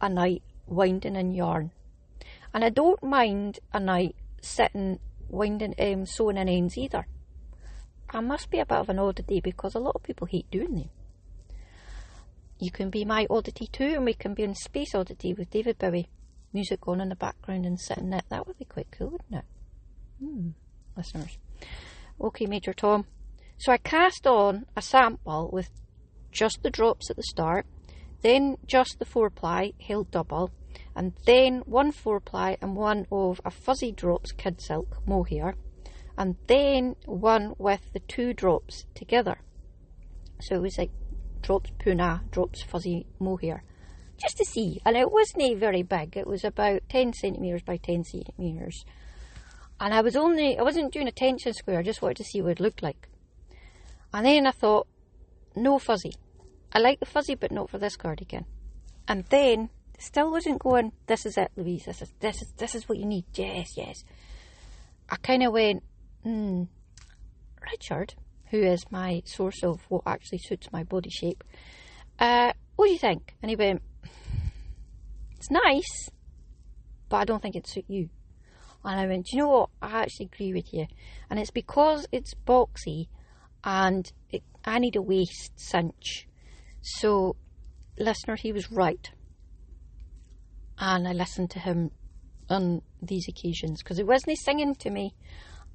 a 0.00 0.08
night 0.08 0.42
winding 0.66 1.16
in 1.16 1.34
yarn. 1.34 1.70
And 2.52 2.64
I 2.64 2.70
don't 2.70 3.02
mind 3.02 3.60
a 3.72 3.80
night 3.80 4.16
sitting 4.40 4.98
winding 5.28 5.74
um, 5.78 6.06
sewing 6.06 6.36
in 6.36 6.48
ends 6.48 6.78
either. 6.78 7.06
I 8.10 8.20
must 8.20 8.50
be 8.50 8.58
a 8.58 8.66
bit 8.66 8.78
of 8.78 8.88
an 8.88 8.98
oddity 8.98 9.40
because 9.40 9.74
a 9.74 9.80
lot 9.80 9.94
of 9.94 10.02
people 10.02 10.26
hate 10.26 10.50
doing 10.50 10.74
them. 10.74 10.90
You 12.58 12.70
can 12.70 12.90
be 12.90 13.04
my 13.04 13.26
oddity 13.30 13.68
too, 13.70 13.92
and 13.94 14.04
we 14.04 14.14
can 14.14 14.34
be 14.34 14.42
in 14.42 14.54
Space 14.54 14.94
Oddity 14.94 15.34
with 15.34 15.50
David 15.50 15.78
Bowie. 15.78 16.08
Music 16.52 16.88
on 16.88 17.00
in 17.00 17.10
the 17.10 17.14
background 17.14 17.66
and 17.66 17.78
sitting 17.78 18.10
there. 18.10 18.22
That 18.30 18.46
would 18.46 18.58
be 18.58 18.64
quite 18.64 18.88
cool, 18.90 19.10
wouldn't 19.10 19.34
it? 19.34 19.44
Hmm, 20.18 20.48
listeners. 20.96 21.38
Okay, 22.20 22.46
Major 22.46 22.72
Tom. 22.72 23.06
So 23.58 23.72
I 23.72 23.76
cast 23.76 24.26
on 24.26 24.66
a 24.76 24.82
sample 24.82 25.50
with 25.52 25.70
just 26.32 26.62
the 26.62 26.70
drops 26.70 27.10
at 27.10 27.16
the 27.16 27.22
start, 27.22 27.66
then 28.22 28.56
just 28.66 28.98
the 28.98 29.04
four 29.04 29.30
ply 29.30 29.72
held 29.80 30.10
double, 30.10 30.50
and 30.96 31.12
then 31.26 31.62
one 31.64 31.92
four 31.92 32.20
ply 32.20 32.56
and 32.60 32.76
one 32.76 33.06
of 33.10 33.40
a 33.44 33.50
fuzzy 33.50 33.92
drops 33.92 34.32
kid 34.32 34.60
silk 34.60 34.98
mohair, 35.06 35.54
and 36.16 36.36
then 36.48 36.96
one 37.04 37.54
with 37.58 37.92
the 37.92 38.00
two 38.00 38.32
drops 38.32 38.84
together. 38.94 39.38
So 40.40 40.56
it 40.56 40.62
was 40.62 40.78
like 40.78 40.90
drops 41.40 41.70
puna, 41.78 42.22
drops 42.30 42.62
fuzzy 42.62 43.06
mohair, 43.20 43.62
just 44.20 44.36
to 44.38 44.44
see. 44.44 44.80
And 44.84 44.96
it 44.96 45.10
wasn't 45.10 45.58
very 45.58 45.82
big. 45.82 46.16
It 46.16 46.26
was 46.26 46.44
about 46.44 46.82
ten 46.88 47.12
centimeters 47.12 47.62
by 47.62 47.76
ten 47.76 48.04
centimeters, 48.04 48.84
and 49.80 49.94
I 49.94 50.00
was 50.00 50.16
only 50.16 50.58
I 50.58 50.62
wasn't 50.62 50.92
doing 50.92 51.08
a 51.08 51.12
tension 51.12 51.52
square. 51.52 51.78
I 51.78 51.82
just 51.82 52.02
wanted 52.02 52.18
to 52.18 52.24
see 52.24 52.42
what 52.42 52.52
it 52.52 52.60
looked 52.60 52.82
like. 52.82 53.08
And 54.12 54.24
then 54.24 54.46
I 54.46 54.52
thought, 54.52 54.86
no 55.54 55.78
fuzzy. 55.78 56.14
I 56.72 56.78
like 56.78 57.00
the 57.00 57.06
fuzzy, 57.06 57.34
but 57.34 57.52
not 57.52 57.70
for 57.70 57.78
this 57.78 57.96
cardigan. 57.96 58.44
And 59.06 59.24
then 59.30 59.70
still 59.98 60.30
wasn't 60.30 60.60
going. 60.60 60.92
This 61.06 61.26
is 61.26 61.36
it, 61.36 61.50
Louise. 61.56 61.84
This 61.84 62.02
is 62.02 62.12
this 62.20 62.42
is 62.42 62.52
this 62.56 62.74
is 62.74 62.88
what 62.88 62.98
you 62.98 63.06
need. 63.06 63.24
Yes, 63.34 63.68
yes. 63.76 64.04
I 65.10 65.16
kind 65.16 65.42
of 65.42 65.52
went, 65.52 65.82
hmm, 66.22 66.64
Richard, 67.70 68.14
who 68.50 68.62
is 68.62 68.84
my 68.90 69.22
source 69.24 69.62
of 69.62 69.80
what 69.88 70.02
actually 70.06 70.38
suits 70.38 70.70
my 70.72 70.84
body 70.84 71.10
shape. 71.10 71.42
Uh, 72.18 72.52
what 72.76 72.86
do 72.86 72.92
you 72.92 72.98
think? 72.98 73.34
And 73.42 73.48
he 73.48 73.56
went, 73.56 73.82
it's 75.36 75.50
nice, 75.50 76.10
but 77.08 77.18
I 77.18 77.24
don't 77.24 77.40
think 77.40 77.56
it'd 77.56 77.66
suit 77.66 77.86
you. 77.88 78.10
And 78.88 78.98
I 78.98 79.06
went, 79.06 79.26
do 79.26 79.36
you 79.36 79.42
know 79.42 79.50
what? 79.50 79.68
I 79.82 80.00
actually 80.00 80.30
agree 80.32 80.54
with 80.54 80.72
you. 80.72 80.86
And 81.28 81.38
it's 81.38 81.50
because 81.50 82.06
it's 82.10 82.32
boxy 82.46 83.08
and 83.62 84.10
it, 84.30 84.42
I 84.64 84.78
need 84.78 84.96
a 84.96 85.02
waist 85.02 85.52
cinch. 85.56 86.26
So, 86.80 87.36
listener, 87.98 88.36
he 88.36 88.50
was 88.50 88.72
right. 88.72 89.10
And 90.78 91.06
I 91.06 91.12
listened 91.12 91.50
to 91.50 91.58
him 91.58 91.90
on 92.48 92.80
these 93.02 93.28
occasions 93.28 93.82
because 93.82 93.98
it 93.98 94.06
wasn't 94.06 94.38
singing 94.38 94.74
to 94.76 94.88
me 94.88 95.14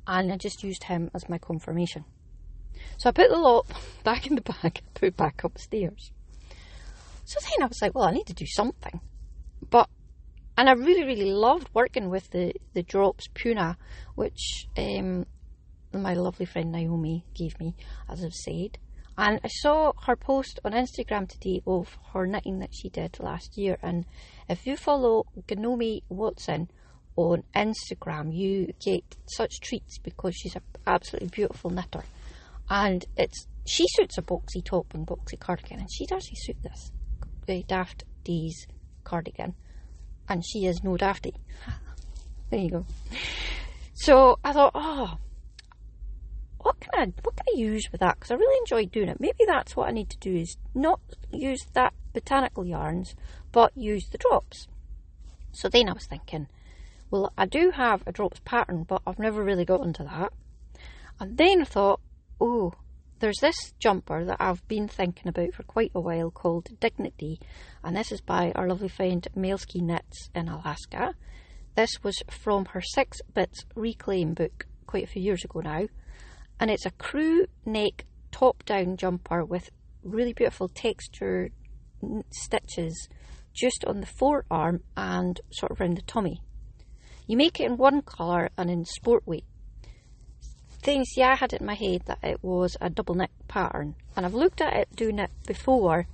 and 0.08 0.34
I 0.34 0.38
just 0.38 0.64
used 0.64 0.86
him 0.86 1.12
as 1.14 1.30
my 1.30 1.38
confirmation. 1.38 2.06
So 2.98 3.10
I 3.10 3.12
put 3.12 3.30
the 3.30 3.38
lot 3.38 3.68
back 4.04 4.26
in 4.26 4.34
the 4.34 4.42
bag, 4.42 4.82
put 4.96 5.10
it 5.10 5.18
back 5.18 5.44
upstairs. 5.44 6.12
So 7.26 7.40
then 7.42 7.62
I 7.64 7.68
was 7.68 7.80
like, 7.80 7.94
well, 7.94 8.06
I 8.06 8.12
need 8.12 8.26
to 8.26 8.34
do 8.34 8.48
something. 8.48 9.02
And 10.58 10.70
I 10.70 10.74
really, 10.74 11.04
really 11.04 11.32
loved 11.32 11.70
working 11.74 12.10
with 12.10 12.30
the, 12.32 12.54
the 12.74 12.84
drops 12.84 13.28
Puna, 13.34 13.78
which 14.16 14.68
um, 14.78 15.26
my 15.92 16.14
lovely 16.14 16.46
friend 16.46 16.72
Naomi 16.72 17.26
gave 17.34 17.60
me, 17.60 17.76
as 18.10 18.24
I've 18.24 18.34
said. 18.34 18.78
And 19.18 19.40
I 19.44 19.48
saw 19.48 19.94
her 20.06 20.16
post 20.16 20.60
on 20.66 20.72
Instagram 20.72 21.28
today 21.28 21.62
of 21.68 21.98
her 22.14 22.26
knitting 22.26 22.60
that 22.60 22.74
she 22.74 22.90
did 22.90 23.20
last 23.20 23.58
year. 23.58 23.78
And 23.82 24.06
if 24.50 24.66
you 24.66 24.76
follow 24.76 25.26
Naomi 25.50 26.04
Watson 26.10 26.70
on 27.16 27.44
Instagram, 27.56 28.36
you 28.36 28.74
get 28.84 29.04
such 29.28 29.60
treats 29.60 30.00
because 30.00 30.36
she's 30.36 30.56
an 30.56 30.64
absolutely 30.88 31.30
beautiful 31.30 31.70
knitter. 31.70 32.04
And 32.70 33.06
it's 33.16 33.48
she 33.66 33.86
suits 33.88 34.18
a 34.18 34.22
boxy 34.22 34.64
top 34.64 34.94
and 34.94 35.08
boxy 35.08 35.40
cardigan, 35.40 35.80
and 35.80 35.92
she 35.92 36.06
does 36.06 36.28
suit 36.34 36.58
this 36.64 36.92
a 37.48 37.64
Daft 37.64 38.04
D's 38.24 38.68
cardigan, 39.04 39.54
and 40.30 40.44
she 40.46 40.66
is 40.66 40.84
no 40.84 40.98
dafty. 40.98 41.34
there 42.50 42.60
you 42.60 42.70
go. 42.70 42.86
So 43.94 44.38
I 44.44 44.54
thought, 44.54 44.72
oh, 44.76 45.18
what 46.60 46.80
can 46.80 46.90
I 46.94 47.14
what 47.24 47.36
can 47.36 47.46
I 47.54 47.58
use 47.58 47.90
with 47.92 48.02
that? 48.02 48.16
Because 48.16 48.32
I 48.32 48.36
really 48.36 48.58
enjoyed 48.60 48.92
doing 48.92 49.10
it. 49.10 49.20
Maybe 49.20 49.46
that's 49.46 49.76
what 49.76 49.88
I 49.88 49.92
need 49.92 50.10
to 50.10 50.18
do 50.18 50.36
is 50.36 50.58
not 50.74 51.00
use 51.32 51.66
that 51.74 51.94
botanical 52.14 52.66
yarns, 52.66 53.16
but 53.52 53.72
use 53.76 54.08
the 54.10 54.18
drops. 54.18 54.68
So 55.52 55.70
then 55.70 55.90
I 55.90 55.94
was 55.94 56.06
thinking, 56.06 56.48
well, 57.12 57.32
I 57.38 57.46
do 57.46 57.72
have 57.72 58.04
a 58.08 58.12
drops 58.12 58.40
pattern, 58.44 58.84
but 58.84 59.02
I've 59.06 59.20
never 59.20 59.44
really 59.44 59.66
got 59.66 59.86
into 59.86 60.04
that. 60.04 60.34
And 61.20 61.38
then 61.38 61.62
I 61.62 61.66
thought, 61.66 62.00
oh, 62.42 62.74
there's 63.24 63.40
this 63.40 63.74
jumper 63.80 64.26
that 64.26 64.36
I've 64.42 64.68
been 64.68 64.90
thinking 64.90 65.30
about 65.30 65.54
for 65.54 65.64
quite 65.64 65.94
a 65.96 66.02
while 66.02 66.30
called 66.30 66.78
Dignity, 66.82 67.40
and 67.82 67.96
this 67.96 68.12
is 68.12 68.20
by 68.20 68.52
our 68.54 68.68
lovely 68.68 68.90
friend 68.90 69.26
Mailski 69.34 69.82
Knits 69.82 70.30
in 70.36 70.50
Alaska. 70.50 71.16
This 71.76 72.04
was 72.04 72.22
from 72.30 72.66
her 72.66 72.82
Six 72.82 73.22
Bits 73.34 73.64
Reclaim 73.76 74.34
book 74.34 74.66
quite 74.88 75.06
a 75.06 75.08
few 75.08 75.22
years 75.22 75.46
ago 75.46 75.62
now, 75.62 75.88
and 76.60 76.70
it's 76.70 76.86
a 76.86 76.92
crew 76.92 77.46
neck 77.66 78.04
top 78.34 78.66
down 78.66 78.98
jumper 78.98 79.46
with 79.46 79.70
really 80.04 80.34
beautiful 80.34 80.68
texture 80.68 81.50
stitches 82.30 83.08
just 83.54 83.86
on 83.88 84.02
the 84.02 84.06
forearm 84.06 84.82
and 84.98 85.40
sort 85.50 85.72
of 85.72 85.80
around 85.80 85.96
the 85.96 86.02
tummy. 86.02 86.42
You 87.26 87.38
make 87.38 87.62
it 87.62 87.68
in 87.68 87.78
one 87.78 88.02
colour 88.02 88.50
and 88.58 88.70
in 88.70 88.84
sport 88.84 89.26
weight 89.26 89.46
things, 90.84 91.18
yeah, 91.18 91.32
I 91.32 91.36
had 91.36 91.54
it 91.54 91.62
in 91.62 91.66
my 91.66 91.76
head 91.76 92.04
that 92.06 92.20
it 92.22 92.44
was 92.44 92.78
a 92.82 92.90
double 92.90 93.16
knit 93.16 93.32
pattern, 93.48 93.96
and 94.16 94.26
I've 94.26 94.34
looked 94.34 94.62
at 94.62 94.74
it 94.74 94.96
doing 94.96 95.20
it 95.20 95.32
before, 95.48 96.08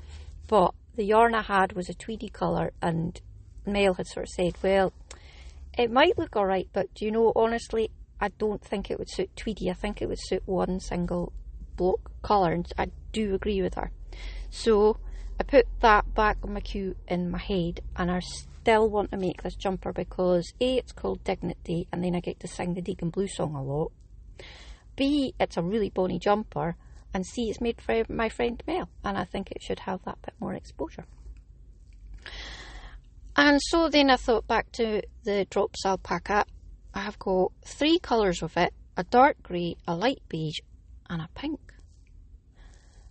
but 0.48 0.74
the 0.96 1.04
yarn 1.04 1.34
I 1.34 1.42
had 1.42 1.74
was 1.74 1.90
a 1.90 1.94
tweedy 1.94 2.30
colour, 2.30 2.72
and 2.82 3.20
Mel 3.66 3.96
had 3.96 4.08
sort 4.08 4.28
of 4.28 4.30
said, 4.30 4.56
well, 4.62 4.94
it 5.78 5.92
might 5.92 6.18
look 6.18 6.36
alright, 6.36 6.70
but 6.72 6.94
do 6.94 7.06
you 7.06 7.12
know, 7.12 7.34
honestly, 7.36 7.90
I 8.22 8.30
don't 8.38 8.62
think 8.62 8.92
it 8.92 9.00
would 9.00 9.10
suit 9.10 9.36
tweedy. 9.36 9.70
I 9.70 9.74
think 9.74 10.02
it 10.02 10.10
would 10.10 10.20
suit 10.20 10.44
one 10.46 10.80
single 10.80 11.32
block 11.78 12.12
colour, 12.22 12.52
and 12.52 12.72
I 12.78 12.88
do 13.14 13.34
agree 13.34 13.62
with 13.62 13.76
her. 13.76 13.92
So 14.50 14.98
I 15.40 15.44
put 15.44 15.68
that 15.80 16.14
back 16.14 16.38
on 16.44 16.54
my 16.54 16.60
queue 16.60 16.96
in 17.08 17.30
my 17.30 17.40
head, 17.40 17.80
and 17.96 18.12
I 18.12 18.20
still 18.20 18.90
want 18.90 19.12
to 19.12 19.18
make 19.18 19.42
this 19.42 19.56
jumper 19.56 19.94
because 19.94 20.54
A, 20.60 20.78
it's 20.78 20.92
called 20.92 21.24
Dignity, 21.24 21.88
and 21.94 22.04
then 22.04 22.16
I 22.16 22.20
get 22.20 22.40
to 22.42 22.48
sing 22.48 22.74
the 22.74 22.82
Deacon 22.82 23.10
Blue 23.10 23.28
song 23.28 23.56
a 23.56 23.64
lot. 23.64 23.92
B, 24.96 25.34
it's 25.40 25.58
a 25.58 25.62
really 25.62 25.90
bonny 25.90 26.20
jumper, 26.20 26.76
and 27.14 27.26
C, 27.26 27.50
it's 27.50 27.62
made 27.62 27.82
for 27.82 28.04
my 28.10 28.30
friend 28.30 28.62
Mel, 28.68 28.90
and 29.04 29.18
I 29.18 29.24
think 29.24 29.52
it 29.52 29.62
should 29.62 29.80
have 29.80 30.04
that 30.04 30.22
bit 30.22 30.34
more 30.40 30.54
exposure. 30.54 31.06
And 33.36 33.60
so 33.62 33.90
then 33.90 34.10
I 34.10 34.18
thought 34.18 34.48
back 34.48 34.72
to 34.74 35.02
the 35.24 35.46
drops 35.50 35.86
alpaca. 35.86 36.46
I 36.94 37.00
have 37.00 37.18
got 37.20 37.54
three 37.66 38.00
colours 38.00 38.44
of 38.44 38.58
it 38.58 38.74
a 38.98 39.04
dark 39.06 39.42
grey, 39.42 39.78
a 39.88 39.96
light 39.96 40.22
beige, 40.28 40.60
and 41.10 41.22
a 41.22 41.30
pink. 41.34 41.74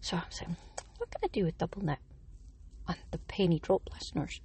So 0.02 0.18
I'm 0.18 0.30
saying, 0.30 0.56
what 0.98 1.10
can 1.10 1.20
I 1.24 1.28
do 1.28 1.44
with 1.46 1.56
double 1.56 1.82
knit? 1.82 1.98
And 2.86 2.98
the 3.10 3.18
penny 3.18 3.58
drop 3.58 3.88
listeners. 3.94 4.42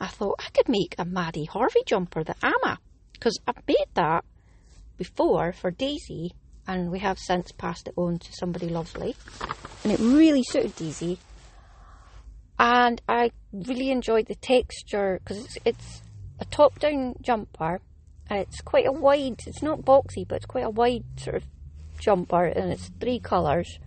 I 0.00 0.06
thought 0.06 0.36
I 0.38 0.50
could 0.50 0.68
make 0.68 0.94
a 0.98 1.04
Maddie 1.04 1.46
Harvey 1.46 1.82
jumper 1.84 2.22
that 2.22 2.38
Amma, 2.42 2.78
because 3.12 3.40
I've 3.46 3.66
made 3.66 3.86
that 3.94 4.24
before 5.02 5.52
for 5.52 5.72
Daisy 5.72 6.32
and 6.68 6.92
we 6.92 7.00
have 7.00 7.18
since 7.18 7.50
passed 7.50 7.88
it 7.88 7.94
on 7.96 8.20
to 8.20 8.32
somebody 8.32 8.68
lovely. 8.68 9.16
And 9.82 9.92
it 9.92 9.98
really 9.98 10.44
suited 10.44 10.76
Daisy. 10.76 11.18
And 12.56 13.02
I 13.08 13.32
really 13.52 13.90
enjoyed 13.90 14.26
the 14.26 14.36
texture 14.36 15.18
because 15.18 15.44
it's, 15.44 15.58
it's 15.64 16.02
a 16.38 16.44
top 16.44 16.78
down 16.78 17.16
jumper 17.20 17.80
and 18.30 18.38
it's 18.38 18.60
quite 18.60 18.86
a 18.86 18.92
wide, 18.92 19.40
it's 19.44 19.60
not 19.60 19.80
boxy, 19.80 20.26
but 20.26 20.36
it's 20.36 20.46
quite 20.46 20.64
a 20.64 20.70
wide 20.70 21.04
sort 21.16 21.36
of 21.36 21.44
jumper 21.98 22.44
and 22.44 22.70
it's 22.70 22.92
three 23.00 23.18
colours. 23.18 23.80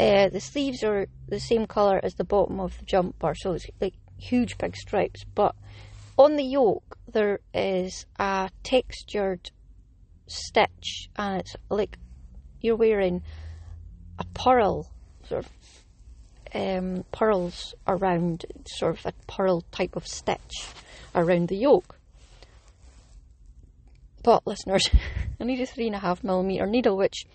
Uh, 0.00 0.28
the 0.30 0.40
sleeves 0.40 0.82
are 0.82 1.06
the 1.28 1.38
same 1.38 1.68
colour 1.68 2.00
as 2.02 2.14
the 2.14 2.24
bottom 2.24 2.58
of 2.58 2.76
the 2.78 2.84
jumper, 2.84 3.36
so 3.36 3.52
it's 3.52 3.66
like 3.80 3.94
huge 4.18 4.58
big 4.58 4.76
stripes. 4.76 5.24
But 5.36 5.54
on 6.18 6.34
the 6.34 6.42
yoke, 6.42 6.98
there 7.06 7.38
is 7.54 8.06
a 8.18 8.50
textured 8.64 9.52
stitch 10.26 11.08
and 11.16 11.40
it's 11.40 11.56
like 11.68 11.98
you're 12.60 12.76
wearing 12.76 13.22
a 14.18 14.24
pearl 14.34 14.90
sort 15.28 15.44
of 15.44 15.50
um, 16.54 17.04
pearls 17.12 17.74
around 17.86 18.46
sort 18.66 18.98
of 18.98 19.06
a 19.06 19.12
pearl 19.26 19.62
type 19.72 19.96
of 19.96 20.06
stitch 20.06 20.68
around 21.14 21.48
the 21.48 21.56
yoke. 21.56 21.98
But 24.22 24.46
listeners, 24.46 24.88
I 25.40 25.44
need 25.44 25.60
a 25.60 25.66
three 25.66 25.86
and 25.86 25.96
a 25.96 25.98
half 25.98 26.24
millimeter 26.24 26.66
needle, 26.66 26.96
which 26.96 27.26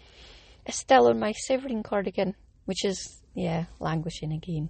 is 0.66 0.76
still 0.76 1.08
on 1.08 1.20
my 1.20 1.34
Severine 1.34 1.84
cardigan, 1.84 2.36
which 2.66 2.84
is, 2.86 3.22
yeah, 3.36 3.66
languishing 3.80 4.32
again. 4.32 4.70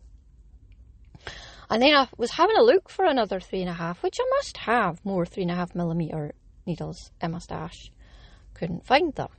And 1.69 1.83
then 1.83 1.95
I 1.95 2.07
was 2.17 2.31
having 2.31 2.57
a 2.57 2.63
look 2.63 2.89
for 2.89 3.05
another 3.05 3.39
three 3.39 3.61
and 3.61 3.69
a 3.69 3.73
half, 3.73 4.01
which 4.01 4.17
I 4.19 4.27
must 4.37 4.57
have 4.57 5.05
more 5.05 5.25
three 5.25 5.43
and 5.43 5.51
a 5.51 5.55
half 5.55 5.75
millimeter 5.75 6.33
needles 6.65 7.11
in 7.21 7.31
my 7.31 7.39
stash. 7.39 7.91
Couldn't 8.59 8.85
find 8.85 9.15
them. 9.15 9.29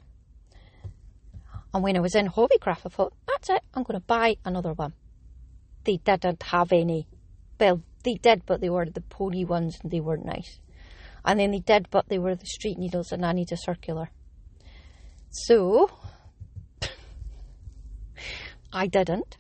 And 1.75 1.83
when 1.83 1.95
I 1.95 2.01
was 2.01 2.15
in 2.15 2.29
Hobbycraft, 2.29 2.87
I 2.87 2.89
thought, 2.89 3.13
that's 3.29 3.51
it, 3.51 3.61
I'm 3.75 3.83
going 3.83 4.01
to 4.01 4.07
buy 4.07 4.37
another 4.47 4.73
one. 4.73 4.95
They 5.85 5.99
didn't 5.99 6.43
have 6.45 6.73
any. 6.73 7.07
Well, 7.59 7.83
they 8.03 8.15
did, 8.15 8.47
but 8.47 8.63
they 8.63 8.71
were 8.71 8.87
the 8.87 9.03
pony 9.03 9.45
ones 9.45 9.79
and 9.83 9.93
they 9.93 10.01
weren't 10.01 10.25
nice. 10.25 10.59
And 11.23 11.39
then 11.39 11.51
they 11.51 11.59
did, 11.59 11.91
but 11.91 12.09
they 12.09 12.19
were 12.19 12.35
the 12.35 12.47
street 12.47 12.79
needles 12.79 13.13
and 13.13 13.27
I 13.27 13.33
need 13.33 13.53
a 13.53 13.59
circular. 13.59 14.09
So, 15.29 15.91
I 18.73 18.87
didn't. 18.87 19.37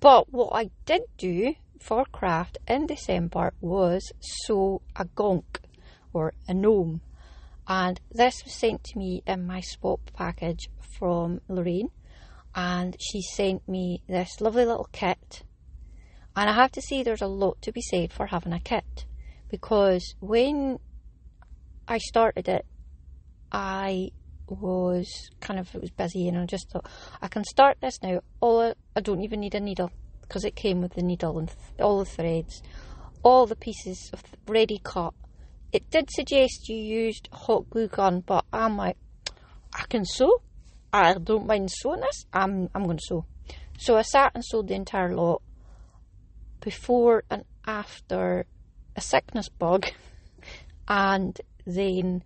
But 0.00 0.32
what 0.32 0.50
I 0.52 0.70
did 0.84 1.02
do 1.16 1.54
for 1.78 2.04
craft 2.06 2.58
in 2.66 2.86
December 2.86 3.52
was 3.60 4.12
sew 4.18 4.82
a 4.96 5.04
gonk 5.04 5.60
or 6.12 6.32
a 6.48 6.54
gnome. 6.54 7.02
And 7.74 7.98
this 8.10 8.44
was 8.44 8.52
sent 8.52 8.84
to 8.84 8.98
me 8.98 9.22
in 9.26 9.46
my 9.46 9.62
swap 9.62 10.10
package 10.12 10.68
from 10.98 11.40
Lorraine. 11.48 11.88
And 12.54 12.94
she 13.00 13.22
sent 13.22 13.66
me 13.66 14.02
this 14.06 14.42
lovely 14.42 14.66
little 14.66 14.90
kit. 14.92 15.42
And 16.36 16.50
I 16.50 16.52
have 16.52 16.72
to 16.72 16.82
say, 16.82 17.02
there's 17.02 17.22
a 17.22 17.26
lot 17.26 17.62
to 17.62 17.72
be 17.72 17.80
said 17.80 18.12
for 18.12 18.26
having 18.26 18.52
a 18.52 18.60
kit. 18.60 19.06
Because 19.50 20.14
when 20.20 20.80
I 21.88 21.96
started 21.96 22.46
it, 22.46 22.66
I 23.50 24.10
was 24.48 25.30
kind 25.40 25.58
of 25.58 25.74
it 25.74 25.80
was 25.80 25.90
busy 25.90 26.28
and 26.28 26.36
I 26.36 26.44
just 26.44 26.68
thought 26.68 26.86
I 27.22 27.28
can 27.28 27.42
start 27.42 27.78
this 27.80 28.02
now. 28.02 28.20
All 28.40 28.74
I, 28.94 29.00
don't 29.00 29.22
even 29.22 29.40
need 29.40 29.54
a 29.54 29.60
needle 29.60 29.90
because 30.20 30.44
it 30.44 30.56
came 30.56 30.82
with 30.82 30.92
the 30.92 31.02
needle 31.02 31.38
and 31.38 31.48
th- 31.48 31.80
all 31.80 32.00
the 32.00 32.04
threads, 32.04 32.62
all 33.22 33.46
the 33.46 33.56
pieces 33.56 34.10
of 34.12 34.22
ready 34.46 34.78
cut. 34.84 35.14
It 35.72 35.90
did 35.90 36.10
suggest 36.10 36.68
you 36.68 36.76
used 36.76 37.30
hot 37.32 37.70
glue 37.70 37.88
gun, 37.88 38.20
but 38.20 38.44
I'm 38.52 38.76
like, 38.76 38.98
I 39.72 39.84
can 39.88 40.04
sew. 40.04 40.42
I 40.92 41.14
don't 41.14 41.46
mind 41.46 41.70
sewing 41.72 42.00
this. 42.00 42.26
I'm 42.32 42.68
I'm 42.74 42.84
going 42.84 42.98
to 42.98 43.04
sew. 43.06 43.24
So 43.78 43.96
I 43.96 44.02
sat 44.02 44.32
and 44.34 44.44
sewed 44.44 44.68
the 44.68 44.74
entire 44.74 45.14
lot 45.14 45.40
before 46.60 47.24
and 47.30 47.44
after 47.66 48.44
a 48.94 49.00
sickness 49.00 49.48
bug, 49.48 49.86
and 50.88 51.40
then 51.66 52.22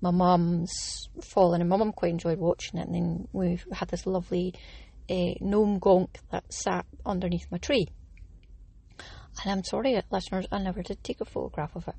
my 0.00 0.12
mum's 0.12 1.08
fallen, 1.20 1.60
and 1.60 1.68
my 1.70 1.76
mum 1.76 1.92
quite 1.92 2.12
enjoyed 2.12 2.38
watching 2.38 2.78
it. 2.78 2.86
And 2.86 2.94
then 2.94 3.28
we 3.32 3.58
had 3.72 3.88
this 3.88 4.06
lovely 4.06 4.54
uh, 5.10 5.34
gnome 5.40 5.80
gonk 5.80 6.10
that 6.30 6.52
sat 6.52 6.86
underneath 7.04 7.46
my 7.50 7.58
tree. 7.58 7.88
And 9.42 9.50
I'm 9.50 9.64
sorry, 9.64 10.00
listeners, 10.12 10.46
I 10.52 10.58
never 10.58 10.82
did 10.82 11.02
take 11.02 11.20
a 11.20 11.24
photograph 11.24 11.74
of 11.74 11.88
it. 11.88 11.96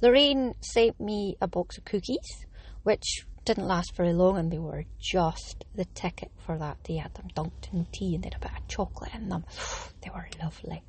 Lorraine 0.00 0.54
sent 0.60 1.00
me 1.00 1.36
a 1.40 1.48
box 1.48 1.76
of 1.78 1.84
cookies, 1.84 2.46
which 2.84 3.26
didn't 3.44 3.66
last 3.66 3.96
very 3.96 4.12
long, 4.12 4.38
and 4.38 4.52
they 4.52 4.58
were 4.58 4.84
just 5.00 5.64
the 5.74 5.86
ticket 5.86 6.30
for 6.36 6.56
that. 6.58 6.76
They 6.84 6.96
had 6.96 7.14
them 7.14 7.28
dunked 7.34 7.72
in 7.72 7.86
tea 7.92 8.14
and 8.14 8.22
then 8.22 8.32
a 8.36 8.38
bit 8.38 8.52
of 8.56 8.68
chocolate 8.68 9.14
in 9.14 9.28
them. 9.28 9.44
They 10.02 10.10
were 10.10 10.28
lovely. 10.40 10.84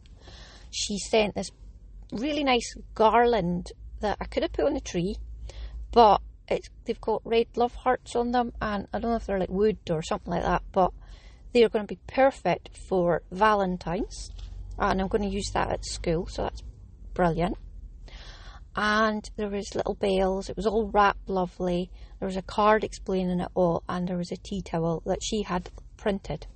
She 0.70 1.00
sent 1.00 1.34
this 1.34 1.50
really 2.12 2.44
nice 2.44 2.76
garland 2.94 3.72
that 4.02 4.18
I 4.22 4.26
could 4.26 4.44
have 4.44 4.54
put 4.54 4.66
on 4.66 4.76
the 4.76 4.82
tree, 4.82 5.16
but 5.92 6.22
it's, 6.48 6.70
they've 6.86 7.02
got 7.02 7.22
red 7.26 7.48
love 7.56 7.74
hearts 7.74 8.16
on 8.16 8.32
them, 8.32 8.54
and 8.62 8.88
I 8.94 9.00
don't 9.00 9.12
know 9.12 9.18
if 9.18 9.26
they're 9.26 9.40
like 9.40 9.50
wood 9.50 9.78
or 9.90 10.04
something 10.04 10.32
like 10.32 10.44
that, 10.44 10.62
but 10.72 10.92
they're 11.54 11.70
going 11.70 11.88
to 11.88 11.96
be 11.96 12.00
perfect 12.08 12.70
for 12.88 13.24
Valentine's, 13.32 14.30
and 14.78 15.02
I'm 15.02 15.08
going 15.08 15.24
to 15.24 15.36
use 15.36 15.50
that 15.54 15.72
at 15.72 15.86
school, 15.86 16.28
so 16.28 16.44
that's 16.44 16.62
brilliant. 17.14 17.58
And 18.76 19.30
there 19.36 19.50
was 19.50 19.76
little 19.76 19.96
bells. 19.96 20.50
It 20.50 20.56
was 20.56 20.66
all 20.66 20.88
wrapped 20.88 21.30
lovely. 21.30 21.90
There 22.20 22.28
was 22.28 22.38
a 22.38 22.42
card 22.42 22.84
explaining 22.84 23.40
it 23.40 23.52
all, 23.54 23.84
and 23.90 24.08
there 24.08 24.18
was 24.18 24.32
a 24.32 24.38
tea 24.38 24.62
towel 24.62 25.02
that 25.06 25.24
she 25.24 25.44
had 25.44 25.70
printed, 25.98 26.48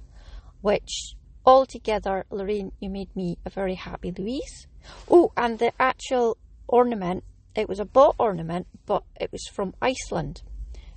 which 0.62 1.16
altogether, 1.46 2.26
Lorraine, 2.30 2.72
you 2.80 2.90
made 2.90 3.14
me 3.16 3.38
a 3.46 3.50
very 3.50 3.76
happy 3.76 4.14
Louise. 4.18 4.68
Oh, 5.10 5.32
and 5.36 5.60
the 5.60 5.74
actual 5.80 6.38
ornament 6.68 7.24
it 7.56 7.70
was 7.70 7.80
a 7.80 7.86
bought 7.86 8.16
ornament, 8.18 8.68
but 8.86 9.04
it 9.20 9.32
was 9.32 9.48
from 9.48 9.76
Iceland, 9.82 10.42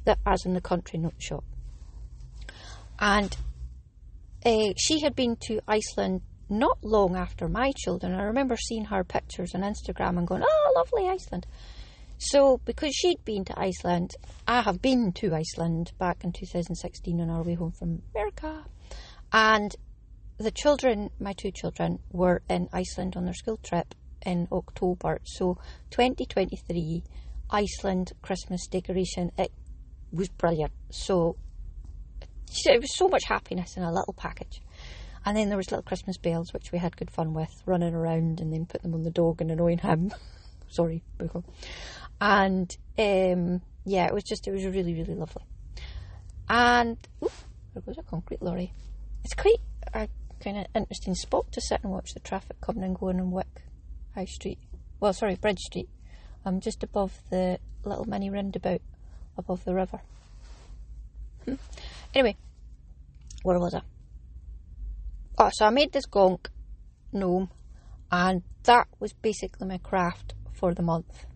that 0.04 0.18
as 0.24 0.46
in 0.46 0.54
the 0.54 0.60
country 0.60 0.98
note 0.98 1.14
shop. 1.18 1.44
And 2.98 3.36
uh, 4.44 4.72
she 4.78 5.00
had 5.00 5.14
been 5.14 5.36
to 5.46 5.60
Iceland 5.68 6.22
not 6.48 6.78
long 6.82 7.16
after 7.16 7.48
my 7.48 7.72
children. 7.76 8.14
I 8.14 8.22
remember 8.22 8.56
seeing 8.56 8.86
her 8.86 9.04
pictures 9.04 9.54
on 9.54 9.62
Instagram 9.62 10.18
and 10.18 10.26
going, 10.26 10.42
"Oh, 10.44 10.72
lovely 10.76 11.08
Iceland." 11.08 11.46
So, 12.18 12.58
because 12.64 12.94
she'd 12.94 13.24
been 13.24 13.44
to 13.44 13.58
Iceland, 13.58 14.12
I 14.46 14.62
have 14.62 14.80
been 14.80 15.12
to 15.14 15.34
Iceland 15.34 15.92
back 15.98 16.24
in 16.24 16.32
2016 16.32 17.20
on 17.20 17.30
our 17.30 17.42
way 17.42 17.54
home 17.54 17.72
from 17.72 18.02
America, 18.14 18.64
and 19.32 19.74
the 20.38 20.50
children, 20.50 21.10
my 21.18 21.32
two 21.32 21.50
children, 21.50 21.98
were 22.10 22.42
in 22.48 22.68
Iceland 22.72 23.16
on 23.16 23.24
their 23.24 23.34
school 23.34 23.58
trip, 23.58 23.94
in 24.26 24.48
October. 24.50 25.20
So 25.24 25.58
2023 25.90 27.04
Iceland 27.48 28.12
Christmas 28.20 28.66
decoration. 28.66 29.30
It 29.38 29.52
was 30.12 30.28
brilliant. 30.28 30.72
So 30.90 31.36
it 32.66 32.80
was 32.80 32.96
so 32.96 33.08
much 33.08 33.24
happiness 33.24 33.76
in 33.76 33.82
a 33.84 33.92
little 33.92 34.14
package. 34.14 34.60
And 35.26 35.36
then 35.36 35.48
there 35.48 35.56
was 35.56 35.72
little 35.72 35.82
Christmas 35.82 36.16
bells, 36.16 36.52
which 36.52 36.70
we 36.70 36.78
had 36.78 36.96
good 36.96 37.10
fun 37.10 37.34
with, 37.34 37.60
running 37.66 37.94
around 37.94 38.40
and 38.40 38.52
then 38.52 38.64
put 38.64 38.82
them 38.82 38.94
on 38.94 39.02
the 39.02 39.10
dog 39.10 39.40
and 39.40 39.50
annoying 39.50 39.78
him. 39.78 40.12
Sorry, 40.68 41.02
Buko. 41.18 41.42
And 42.20 42.74
um, 42.96 43.60
yeah, 43.84 44.06
it 44.06 44.14
was 44.14 44.22
just, 44.22 44.46
it 44.46 44.52
was 44.52 44.64
really, 44.64 44.94
really 44.94 45.16
lovely. 45.16 45.42
And, 46.48 46.96
oof, 47.24 47.44
there 47.74 47.82
goes 47.82 47.98
a 47.98 48.04
concrete 48.04 48.40
lorry. 48.40 48.72
It's 49.24 49.34
quite 49.34 49.60
a 49.92 50.08
kind 50.38 50.58
of 50.58 50.66
interesting 50.76 51.16
spot 51.16 51.50
to 51.52 51.60
sit 51.60 51.80
and 51.82 51.90
watch 51.90 52.14
the 52.14 52.20
traffic 52.20 52.60
coming 52.60 52.84
and 52.84 52.96
going 52.96 53.20
on 53.20 53.32
Wick. 53.32 53.64
High 54.14 54.26
Street. 54.26 54.60
Well, 55.00 55.12
sorry, 55.12 55.34
Bridge 55.34 55.58
Street. 55.58 55.88
I'm 56.44 56.60
just 56.60 56.84
above 56.84 57.20
the 57.30 57.58
little 57.84 58.04
mini 58.04 58.30
roundabout 58.30 58.80
above 59.36 59.64
the 59.64 59.74
river. 59.74 60.00
Hmm. 61.44 61.54
Anyway, 62.14 62.36
where 63.42 63.58
was 63.58 63.74
I? 63.74 63.82
Oh, 65.38 65.50
so 65.52 65.66
I 65.66 65.70
made 65.70 65.92
this 65.92 66.06
gonk 66.06 66.46
gnome, 67.12 67.50
and 68.10 68.42
that 68.64 68.88
was 68.98 69.12
basically 69.12 69.66
my 69.66 69.78
craft 69.78 70.34
for 70.52 70.72
the 70.72 70.82
month. 70.82 71.26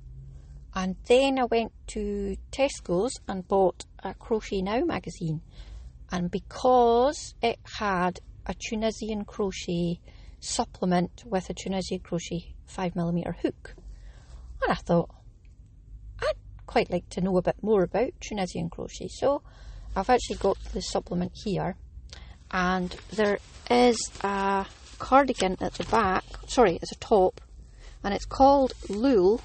And 0.75 0.97
then 1.07 1.39
I 1.39 1.45
went 1.45 1.73
to 1.89 2.37
Tesco's 2.51 3.21
and 3.29 3.47
bought 3.47 3.85
a 4.03 4.15
Crochet 4.15 4.63
Now 4.63 4.85
magazine. 4.85 5.43
And 6.11 6.31
because 6.31 7.35
it 7.43 7.59
had 7.79 8.21
a 8.47 8.55
Tunisian 8.55 9.25
crochet 9.25 10.01
supplement 10.41 11.25
with 11.27 11.51
a 11.51 11.55
Tunisian 11.55 12.01
crochet 12.01 12.55
5mm 12.75 13.37
hook. 13.43 13.75
And 14.63 14.73
I 14.73 14.77
thought, 14.77 15.11
I'd 16.21 16.37
quite 16.67 16.91
like 16.91 17.09
to 17.11 17.21
know 17.21 17.37
a 17.37 17.43
bit 17.43 17.57
more 17.63 17.83
about 17.83 18.13
Tunisian 18.21 18.71
crochet. 18.71 19.09
So 19.09 19.43
I've 19.95 20.11
actually 20.11 20.37
got 20.37 20.57
the 20.73 20.81
supplement 20.81 21.33
here, 21.35 21.77
and 22.51 22.97
there 23.13 23.39
is 23.71 23.97
a 24.23 24.67
cardigan 24.99 25.57
at 25.61 25.75
the 25.75 25.85
back. 25.85 26.25
Sorry, 26.47 26.79
it's 26.83 26.93
a 26.93 26.97
top, 26.97 27.41
and 28.03 28.13
it's 28.15 28.25
called 28.25 28.73
Lule, 28.89 29.41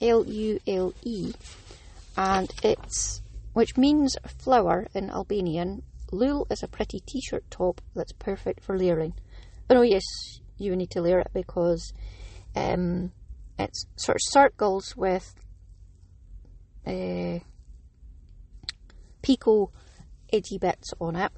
L 0.00 0.24
U 0.26 0.60
L 0.66 0.92
E, 1.02 1.32
and 2.16 2.50
it's 2.62 3.22
which 3.52 3.76
means 3.76 4.16
flower 4.38 4.86
in 4.94 5.10
Albanian. 5.10 5.82
Lule 6.12 6.46
is 6.50 6.62
a 6.62 6.68
pretty 6.68 7.00
t-shirt 7.00 7.44
top 7.50 7.80
that's 7.94 8.12
perfect 8.12 8.62
for 8.62 8.78
layering. 8.78 9.14
Oh 9.68 9.82
yes, 9.82 10.04
you 10.58 10.76
need 10.76 10.90
to 10.90 11.00
layer 11.00 11.20
it 11.20 11.30
because 11.34 11.92
um, 12.54 13.12
it's 13.58 13.86
sort 13.96 14.16
of 14.16 14.20
circles 14.24 14.94
with 14.96 15.34
uh, 16.86 17.40
picot 19.22 19.70
edgy 20.32 20.58
bits 20.58 20.92
on 21.00 21.16
it. 21.16 21.32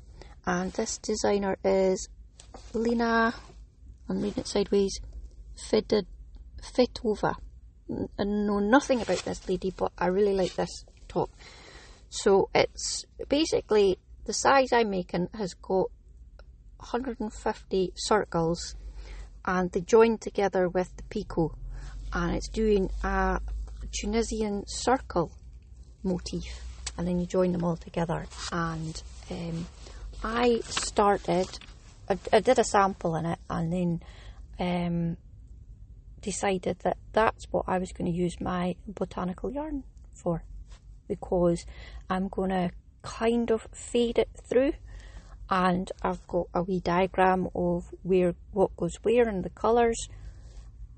And 0.48 0.72
this 0.72 0.96
designer 0.96 1.58
is 1.62 2.08
Lena, 2.72 3.34
I'm 4.08 4.22
reading 4.22 4.40
it 4.40 4.46
sideways, 4.46 4.98
Fitted, 5.54 6.06
Fitova. 6.62 7.34
I 8.18 8.24
know 8.24 8.58
nothing 8.58 9.02
about 9.02 9.18
this 9.18 9.46
lady, 9.46 9.74
but 9.76 9.92
I 9.98 10.06
really 10.06 10.32
like 10.32 10.54
this 10.54 10.86
top. 11.06 11.28
So 12.08 12.48
it's 12.54 13.04
basically 13.28 13.98
the 14.24 14.32
size 14.32 14.72
I'm 14.72 14.88
making 14.88 15.28
has 15.34 15.52
got 15.52 15.90
150 16.78 17.92
circles 17.94 18.74
and 19.44 19.70
they 19.70 19.82
join 19.82 20.16
together 20.16 20.66
with 20.70 20.96
the 20.96 21.02
picot 21.10 21.52
and 22.14 22.34
it's 22.34 22.48
doing 22.48 22.88
a 23.04 23.38
Tunisian 23.92 24.64
circle 24.66 25.30
motif, 26.02 26.62
and 26.96 27.06
then 27.06 27.20
you 27.20 27.26
join 27.26 27.52
them 27.52 27.64
all 27.64 27.76
together. 27.76 28.24
And 28.50 29.02
um, 29.30 29.66
I 30.22 30.60
started, 30.64 31.48
I, 32.08 32.18
I, 32.32 32.40
did 32.40 32.58
a 32.58 32.64
sample 32.64 33.16
in 33.16 33.26
it, 33.26 33.38
and 33.48 33.72
then 33.72 34.02
um, 34.58 35.16
decided 36.20 36.78
that 36.80 36.96
that's 37.12 37.46
what 37.50 37.64
I 37.68 37.78
was 37.78 37.92
going 37.92 38.10
to 38.10 38.16
use 38.16 38.40
my 38.40 38.76
botanical 38.86 39.52
yarn 39.52 39.84
for, 40.12 40.42
because 41.06 41.64
I'm 42.10 42.28
going 42.28 42.50
to 42.50 42.70
kind 43.02 43.50
of 43.50 43.68
fade 43.72 44.18
it 44.18 44.30
through 44.48 44.72
and 45.50 45.90
I've 46.02 46.26
got 46.26 46.46
a 46.52 46.62
wee 46.62 46.80
diagram 46.80 47.48
of 47.54 47.86
where 48.02 48.34
what 48.52 48.76
goes 48.76 48.96
where 49.02 49.28
and 49.28 49.44
the 49.44 49.50
colours. 49.50 50.08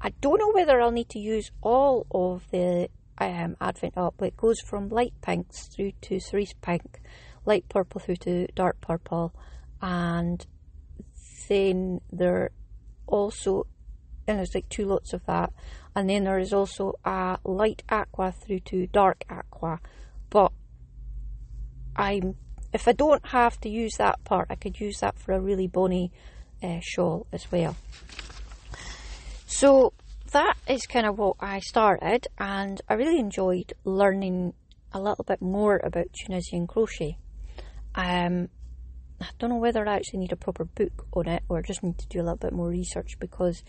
I 0.01 0.11
don't 0.21 0.39
know 0.39 0.51
whether 0.53 0.81
I'll 0.81 0.91
need 0.91 1.11
to 1.11 1.19
use 1.19 1.51
all 1.61 2.07
of 2.11 2.51
the 2.51 2.89
um, 3.19 3.57
Advent 3.61 3.97
up, 3.97 4.15
but 4.17 4.29
it 4.29 4.37
goes 4.37 4.61
from 4.61 4.89
light 4.89 5.13
pinks 5.21 5.69
through 5.69 5.93
to 6.03 6.19
cerise 6.19 6.55
pink, 6.63 7.01
light 7.44 7.68
purple 7.68 8.00
through 8.00 8.16
to 8.16 8.46
dark 8.55 8.81
purple, 8.81 9.35
and 9.81 10.46
then 11.48 12.00
there 12.12 12.50
also 13.07 13.66
and 14.26 14.38
there's 14.38 14.55
like 14.55 14.68
two 14.68 14.85
lots 14.85 15.12
of 15.12 15.24
that, 15.26 15.53
and 15.94 16.09
then 16.09 16.24
there 16.24 16.38
is 16.38 16.53
also 16.53 16.94
a 17.05 17.38
light 17.44 17.83
aqua 17.88 18.33
through 18.33 18.61
to 18.61 18.87
dark 18.87 19.24
aqua, 19.29 19.81
but 20.31 20.53
I'm 21.96 22.37
if 22.72 22.87
I 22.87 22.92
don't 22.92 23.26
have 23.26 23.61
to 23.62 23.68
use 23.68 23.94
that 23.98 24.22
part, 24.24 24.46
I 24.50 24.55
could 24.55 24.79
use 24.79 25.00
that 25.00 25.18
for 25.18 25.33
a 25.33 25.40
really 25.40 25.66
bonny 25.66 26.12
uh, 26.62 26.79
shawl 26.81 27.26
as 27.33 27.50
well. 27.50 27.76
So 29.46 29.92
that 30.31 30.55
is 30.68 30.87
kind 30.87 31.07
of 31.07 31.18
what 31.18 31.37
I 31.40 31.59
started, 31.59 32.29
and 32.38 32.81
I 32.88 32.94
really 32.94 33.18
enjoyed 33.18 33.72
learning 33.85 34.55
a 34.92 35.00
little 35.00 35.24
bit 35.24 35.42
more 35.42 35.81
about 35.83 36.12
Tunisian 36.12 36.68
crochet. 36.68 37.18
Um, 37.94 38.48
I 39.20 39.26
don't 39.38 39.50
know 39.50 39.57
whether 39.57 39.87
I 39.87 39.96
actually 39.96 40.20
need 40.20 40.33
a 40.33 40.37
proper 40.37 40.64
book 40.64 41.07
on 41.12 41.29
it 41.29 41.42
or 41.48 41.61
just 41.62 41.83
need 41.83 41.98
to 41.98 42.09
do 42.09 42.20
a 42.20 42.22
little 42.22 42.37
bit 42.37 42.53
more 42.53 42.68
research 42.68 43.18
because 43.18 43.62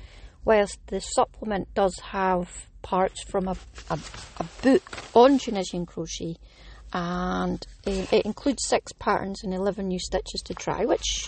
whilst 0.45 0.79
the 0.87 0.99
supplement 0.99 1.73
does 1.73 1.97
have 1.99 2.49
parts 2.81 3.23
from 3.23 3.47
a, 3.47 3.57
a, 3.89 3.99
a 4.37 4.43
book 4.61 4.83
on 5.13 5.37
Tunisian 5.37 5.85
crochet, 5.85 6.35
and 6.93 7.65
uh, 7.87 8.05
it 8.11 8.25
includes 8.25 8.65
six 8.67 8.91
patterns 8.93 9.43
and 9.43 9.53
11 9.53 9.87
new 9.87 9.99
stitches 9.99 10.41
to 10.45 10.53
try, 10.53 10.85
which 10.85 11.27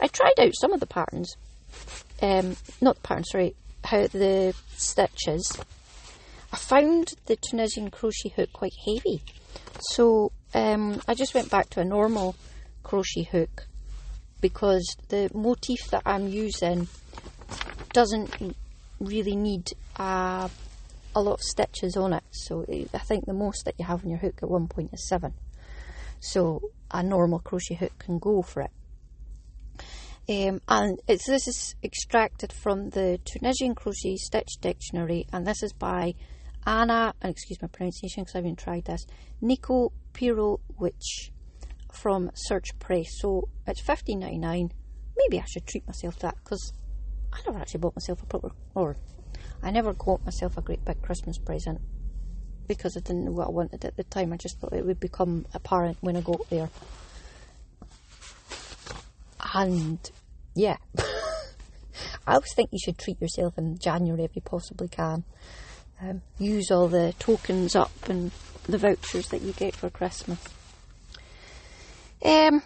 I 0.00 0.06
tried 0.08 0.38
out 0.38 0.52
some 0.54 0.72
of 0.72 0.80
the 0.80 0.86
patterns. 0.86 1.36
Um, 2.20 2.56
not 2.80 2.96
the 2.96 3.02
patterns, 3.02 3.28
sorry, 3.30 3.54
how 3.84 4.06
the 4.06 4.54
stitches. 4.76 5.58
I 6.52 6.56
found 6.56 7.14
the 7.26 7.36
Tunisian 7.36 7.90
crochet 7.90 8.30
hook 8.34 8.52
quite 8.52 8.72
heavy, 8.86 9.22
so 9.92 10.32
um, 10.54 11.00
I 11.06 11.14
just 11.14 11.34
went 11.34 11.50
back 11.50 11.70
to 11.70 11.80
a 11.80 11.84
normal 11.84 12.36
crochet 12.82 13.24
hook 13.24 13.66
because 14.40 14.96
the 15.08 15.30
motif 15.34 15.78
that 15.90 16.02
I'm 16.06 16.28
using 16.28 16.88
doesn't 17.92 18.56
really 19.00 19.36
need 19.36 19.72
a 19.96 20.50
a 21.14 21.22
lot 21.22 21.34
of 21.34 21.40
stitches 21.40 21.96
on 21.96 22.12
it. 22.12 22.22
So 22.30 22.64
I 22.68 22.98
think 22.98 23.26
the 23.26 23.32
most 23.32 23.64
that 23.64 23.74
you 23.78 23.84
have 23.84 24.04
on 24.04 24.10
your 24.10 24.18
hook 24.18 24.40
at 24.42 24.48
one 24.48 24.68
point 24.68 24.90
is 24.92 25.08
seven. 25.08 25.34
So 26.20 26.70
a 26.90 27.02
normal 27.02 27.40
crochet 27.40 27.74
hook 27.74 27.92
can 27.98 28.18
go 28.18 28.42
for 28.42 28.62
it. 28.62 28.70
Um, 30.30 30.60
and 30.68 31.00
this 31.06 31.48
is 31.48 31.74
extracted 31.82 32.52
from 32.52 32.90
the 32.90 33.18
Tunisian 33.24 33.74
Crochet 33.74 34.16
Stitch 34.16 34.58
Dictionary, 34.60 35.26
and 35.32 35.46
this 35.46 35.62
is 35.62 35.72
by 35.72 36.14
Anna, 36.68 37.14
and 37.22 37.30
excuse 37.30 37.62
my 37.62 37.68
pronunciation 37.68 38.24
because 38.24 38.34
I 38.34 38.38
haven't 38.38 38.58
tried 38.58 38.84
this, 38.84 39.06
Nico 39.40 39.90
Pirowicz 40.12 41.30
from 41.90 42.30
Search 42.34 42.78
Press. 42.78 43.18
So 43.20 43.48
it's 43.66 43.80
fifteen 43.80 44.18
ninety 44.18 44.36
nine. 44.36 44.72
Maybe 45.16 45.40
I 45.40 45.46
should 45.46 45.66
treat 45.66 45.86
myself 45.86 46.16
to 46.16 46.22
that 46.26 46.36
because 46.44 46.74
I 47.32 47.38
never 47.46 47.58
actually 47.58 47.80
bought 47.80 47.96
myself 47.96 48.22
a 48.22 48.26
proper, 48.26 48.50
or 48.74 48.98
I 49.62 49.70
never 49.70 49.94
got 49.94 50.22
myself 50.26 50.58
a 50.58 50.60
great 50.60 50.84
big 50.84 51.00
Christmas 51.00 51.38
present 51.38 51.80
because 52.66 52.98
I 52.98 53.00
didn't 53.00 53.24
know 53.24 53.32
what 53.32 53.46
I 53.46 53.50
wanted 53.50 53.86
at 53.86 53.96
the 53.96 54.04
time. 54.04 54.34
I 54.34 54.36
just 54.36 54.60
thought 54.60 54.74
it 54.74 54.84
would 54.84 55.00
become 55.00 55.46
apparent 55.54 55.96
when 56.02 56.18
I 56.18 56.20
got 56.20 56.50
there. 56.50 56.68
And 59.54 59.98
yeah, 60.54 60.76
I 62.26 62.34
always 62.34 62.52
think 62.52 62.68
you 62.72 62.78
should 62.78 62.98
treat 62.98 63.22
yourself 63.22 63.56
in 63.56 63.78
January 63.78 64.24
if 64.24 64.36
you 64.36 64.42
possibly 64.42 64.88
can. 64.88 65.24
Um, 66.00 66.22
use 66.38 66.70
all 66.70 66.88
the 66.88 67.14
tokens 67.18 67.74
up 67.74 68.08
and 68.08 68.30
the 68.64 68.78
vouchers 68.78 69.28
that 69.28 69.42
you 69.42 69.52
get 69.52 69.74
for 69.74 69.90
Christmas. 69.90 70.38
Um. 72.24 72.62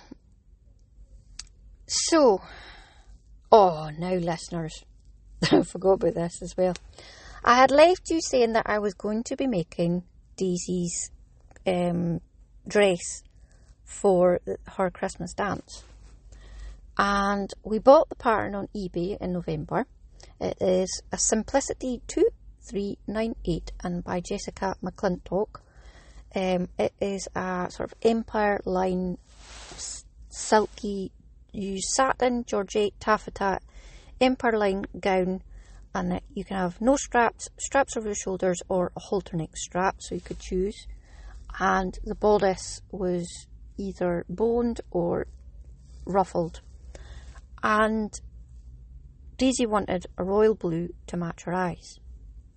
So, 1.87 2.42
oh, 3.51 3.90
now 3.99 4.14
listeners, 4.14 4.85
I 5.51 5.62
forgot 5.62 5.95
about 5.95 6.14
this 6.14 6.42
as 6.42 6.57
well. 6.57 6.75
I 7.45 7.57
had 7.57 7.71
left 7.71 8.09
you 8.09 8.21
saying 8.21 8.53
that 8.53 8.68
I 8.68 8.79
was 8.79 8.95
going 8.95 9.25
to 9.25 9.37
be 9.37 9.47
making 9.47 10.05
Daisy's 10.37 11.11
um, 11.66 12.21
dress 12.66 13.23
for 13.85 14.40
her 14.77 14.90
Christmas 14.90 15.35
dance. 15.35 15.85
And 16.97 17.51
we 17.64 17.79
bought 17.79 18.09
the 18.09 18.14
pattern 18.14 18.55
on 18.55 18.68
eBay 18.77 19.18
in 19.21 19.33
November. 19.33 19.87
It 20.40 20.57
is 20.61 21.03
a 21.11 21.18
Simplicity 21.18 22.01
2398 22.68 23.72
and 23.83 24.05
by 24.05 24.20
Jessica 24.20 24.77
McClintock. 24.83 25.61
Um, 26.35 26.68
it 26.79 26.92
is 27.01 27.29
a 27.35 27.68
sort 27.70 27.92
of 27.92 27.98
empire 28.03 28.61
line 28.64 29.18
silky 30.31 31.12
use 31.53 31.94
satin, 31.94 32.44
georgette, 32.44 32.98
taffeta, 32.98 33.61
empire 34.20 34.57
line 34.59 34.85
gown, 34.98 35.42
and 35.94 36.20
you 36.33 36.44
can 36.44 36.57
have 36.57 36.81
no 36.81 36.96
straps, 36.96 37.48
straps 37.59 37.96
over 37.96 38.09
the 38.09 38.14
shoulders, 38.14 38.62
or 38.68 38.92
a 38.96 39.01
halter 39.01 39.37
neck 39.37 39.57
strap, 39.57 39.96
so 39.98 40.14
you 40.14 40.20
could 40.20 40.38
choose. 40.38 40.87
And 41.61 41.98
the 42.05 42.14
bodice 42.14 42.81
was 42.90 43.46
either 43.77 44.25
boned 44.29 44.81
or 44.90 45.27
ruffled. 46.07 46.61
And 47.62 48.18
Daisy 49.37 49.66
wanted 49.66 50.07
a 50.16 50.25
royal 50.25 50.55
blue 50.55 50.94
to 51.09 51.16
match 51.16 51.42
her 51.42 51.53
eyes. 51.53 51.98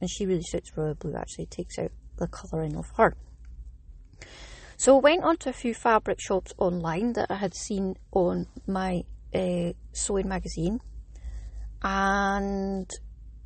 And 0.01 0.09
she 0.09 0.25
really 0.25 0.43
suits 0.43 0.75
royal 0.75 0.95
blue, 0.95 1.15
actually, 1.15 1.45
takes 1.47 1.79
out 1.79 1.91
the 2.17 2.27
colouring 2.27 2.75
of 2.75 2.85
her. 2.97 3.15
So 4.77 4.97
I 4.97 4.99
went 4.99 5.23
onto 5.23 5.49
a 5.49 5.53
few 5.53 5.73
fabric 5.73 6.19
shops 6.19 6.53
online 6.57 7.13
that 7.13 7.31
I 7.31 7.35
had 7.35 7.55
seen 7.55 7.95
on 8.11 8.47
my 8.67 9.03
uh, 9.33 9.71
sewing 9.93 10.27
magazine 10.27 10.81
and 11.81 12.89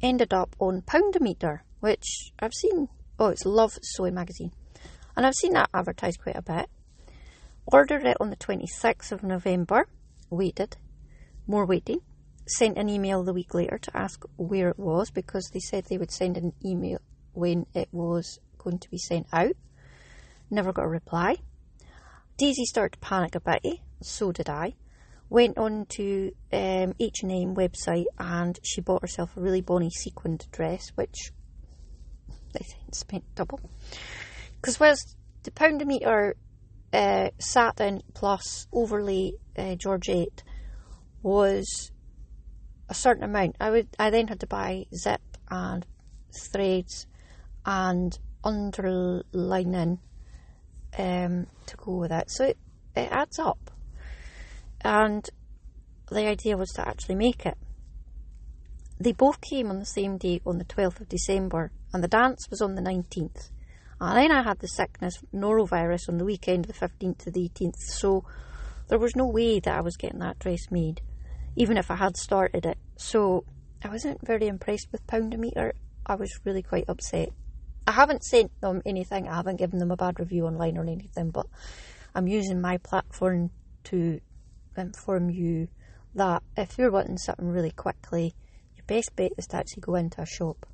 ended 0.01 0.33
up 0.33 0.55
on 0.59 0.81
Poundometer, 0.81 1.59
which 1.81 2.31
I've 2.39 2.53
seen. 2.53 2.89
Oh, 3.19 3.27
it's 3.27 3.45
Love 3.45 3.77
Sewing 3.81 4.15
Magazine. 4.15 4.51
And 5.15 5.25
I've 5.25 5.35
seen 5.35 5.53
that 5.53 5.69
advertised 5.73 6.21
quite 6.21 6.37
a 6.37 6.41
bit. 6.41 6.69
Ordered 7.65 8.05
it 8.05 8.17
on 8.19 8.29
the 8.29 8.37
26th 8.37 9.11
of 9.11 9.23
November. 9.23 9.87
Waited. 10.29 10.77
More 11.45 11.65
waiting. 11.65 11.99
Sent 12.49 12.77
an 12.77 12.89
email 12.89 13.23
the 13.23 13.33
week 13.33 13.53
later 13.53 13.77
to 13.77 13.95
ask 13.95 14.23
where 14.35 14.69
it 14.69 14.79
was 14.79 15.11
because 15.11 15.51
they 15.53 15.59
said 15.59 15.85
they 15.85 15.99
would 15.99 16.11
send 16.11 16.35
an 16.35 16.53
email 16.65 16.99
when 17.33 17.67
it 17.75 17.89
was 17.91 18.39
going 18.57 18.79
to 18.79 18.89
be 18.89 18.97
sent 18.97 19.27
out. 19.31 19.53
Never 20.49 20.73
got 20.73 20.85
a 20.85 20.89
reply. 20.89 21.35
Daisy 22.37 22.65
started 22.65 22.93
to 22.93 22.99
panic 22.99 23.35
a 23.35 23.39
bit. 23.39 23.79
So 24.01 24.31
did 24.31 24.49
I 24.49 24.73
went 25.29 25.57
on 25.57 25.85
to 25.89 26.31
um, 26.51 26.93
H&M 26.99 27.55
website 27.55 28.05
and 28.17 28.59
she 28.63 28.81
bought 28.81 29.01
herself 29.03 29.37
a 29.37 29.41
really 29.41 29.61
bonny 29.61 29.91
sequined 29.91 30.47
dress, 30.51 30.91
which 30.95 31.31
they 32.53 32.65
spent 32.91 33.23
double. 33.35 33.59
Because 34.55 34.79
whilst 34.79 35.15
the 35.43 35.51
pound 35.51 35.85
metre 35.85 36.35
uh, 36.91 37.29
satin 37.37 38.01
plus 38.13 38.67
overlay 38.73 39.33
uh, 39.57 39.75
Georgette 39.75 40.43
was 41.21 41.91
a 42.89 42.93
certain 42.93 43.23
amount, 43.23 43.55
I 43.59 43.69
would 43.69 43.87
I 43.97 44.09
then 44.09 44.27
had 44.27 44.39
to 44.41 44.47
buy 44.47 44.85
zip 44.93 45.21
and 45.49 45.85
threads 46.51 47.07
and 47.65 48.17
underlining 48.43 49.99
um, 50.97 51.47
to 51.67 51.77
go 51.77 51.97
with 51.97 52.11
it. 52.11 52.29
So 52.31 52.45
it, 52.45 52.57
it 52.95 53.09
adds 53.11 53.39
up 53.39 53.71
and 54.81 55.29
the 56.09 56.27
idea 56.27 56.57
was 56.57 56.71
to 56.71 56.87
actually 56.87 57.15
make 57.15 57.45
it. 57.45 57.57
They 58.99 59.11
both 59.11 59.39
came 59.41 59.69
on 59.69 59.79
the 59.79 59.85
same 59.85 60.17
day 60.17 60.41
on 60.45 60.57
the 60.57 60.65
12th 60.65 61.01
of 61.01 61.09
December, 61.09 61.71
and 61.93 62.03
the 62.03 62.07
dance 62.07 62.49
was 62.49 62.61
on 62.61 62.75
the 62.75 62.81
19th. 62.81 63.51
And 64.01 64.17
then 64.17 64.31
I 64.31 64.43
had 64.43 64.59
the 64.59 64.67
sickness, 64.67 65.19
norovirus, 65.33 66.09
on 66.09 66.17
the 66.17 66.25
weekend, 66.25 66.65
the 66.65 66.73
15th 66.73 67.19
to 67.19 67.31
the 67.31 67.49
18th, 67.49 67.77
so 67.77 68.25
there 68.87 68.99
was 68.99 69.15
no 69.15 69.27
way 69.27 69.59
that 69.59 69.77
I 69.77 69.81
was 69.81 69.97
getting 69.97 70.19
that 70.19 70.39
dress 70.39 70.71
made, 70.71 71.01
even 71.55 71.77
if 71.77 71.91
I 71.91 71.95
had 71.95 72.17
started 72.17 72.65
it. 72.65 72.77
So 72.97 73.45
I 73.83 73.89
wasn't 73.89 74.25
very 74.25 74.47
impressed 74.47 74.87
with 74.91 75.05
Poundometer. 75.07 75.73
I 76.05 76.15
was 76.15 76.39
really 76.43 76.63
quite 76.63 76.85
upset. 76.87 77.29
I 77.87 77.91
haven't 77.91 78.23
sent 78.23 78.51
them 78.61 78.81
anything, 78.85 79.27
I 79.27 79.35
haven't 79.35 79.55
given 79.55 79.79
them 79.79 79.91
a 79.91 79.97
bad 79.97 80.19
review 80.19 80.45
online 80.45 80.77
or 80.77 80.83
anything, 80.83 81.31
but 81.31 81.47
I'm 82.13 82.27
using 82.27 82.61
my 82.61 82.77
platform 82.77 83.51
to 83.85 84.19
inform 84.77 85.29
you 85.29 85.69
that 86.15 86.43
if 86.55 86.77
you're 86.77 86.91
wanting 86.91 87.17
something 87.17 87.47
really 87.47 87.71
quickly, 87.71 88.35
your 88.75 88.85
best 88.85 89.15
bet 89.15 89.31
is 89.37 89.47
to 89.47 89.57
actually 89.57 89.81
go 89.81 89.95
into 89.95 90.21
a 90.21 90.25
shop. 90.25 90.65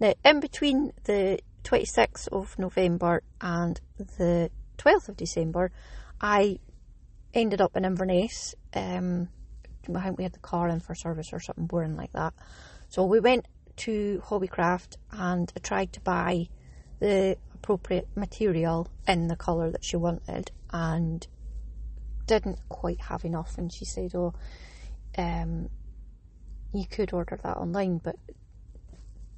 Now, 0.00 0.14
in 0.24 0.40
between 0.40 0.92
the 1.04 1.40
26th 1.64 2.28
of 2.28 2.58
November 2.58 3.22
and 3.40 3.80
the 3.96 4.50
12th 4.78 5.08
of 5.10 5.16
December, 5.16 5.70
I 6.20 6.58
ended 7.34 7.60
up 7.60 7.76
in 7.76 7.84
Inverness. 7.84 8.54
Um, 8.74 9.28
I 9.96 10.04
think 10.04 10.18
we 10.18 10.24
had 10.24 10.32
the 10.32 10.38
car 10.38 10.68
in 10.68 10.80
for 10.80 10.94
service 10.94 11.32
or 11.32 11.40
something 11.40 11.66
boring 11.66 11.96
like 11.96 12.12
that. 12.12 12.34
So 12.88 13.04
we 13.04 13.20
went 13.20 13.46
to 13.78 14.22
Hobbycraft 14.26 14.96
and 15.12 15.52
I 15.56 15.60
tried 15.60 15.92
to 15.94 16.00
buy 16.00 16.48
the 17.00 17.36
appropriate 17.54 18.08
material 18.14 18.88
in 19.06 19.28
the 19.28 19.36
colour 19.36 19.70
that 19.70 19.84
she 19.84 19.96
wanted 19.96 20.50
and 20.70 21.26
didn't 22.26 22.60
quite 22.68 23.00
have 23.00 23.24
enough. 23.24 23.58
And 23.58 23.72
she 23.72 23.84
said, 23.84 24.14
Oh, 24.14 24.34
um, 25.16 25.68
you 26.72 26.86
could 26.86 27.12
order 27.12 27.38
that 27.42 27.56
online, 27.56 27.98
but 27.98 28.16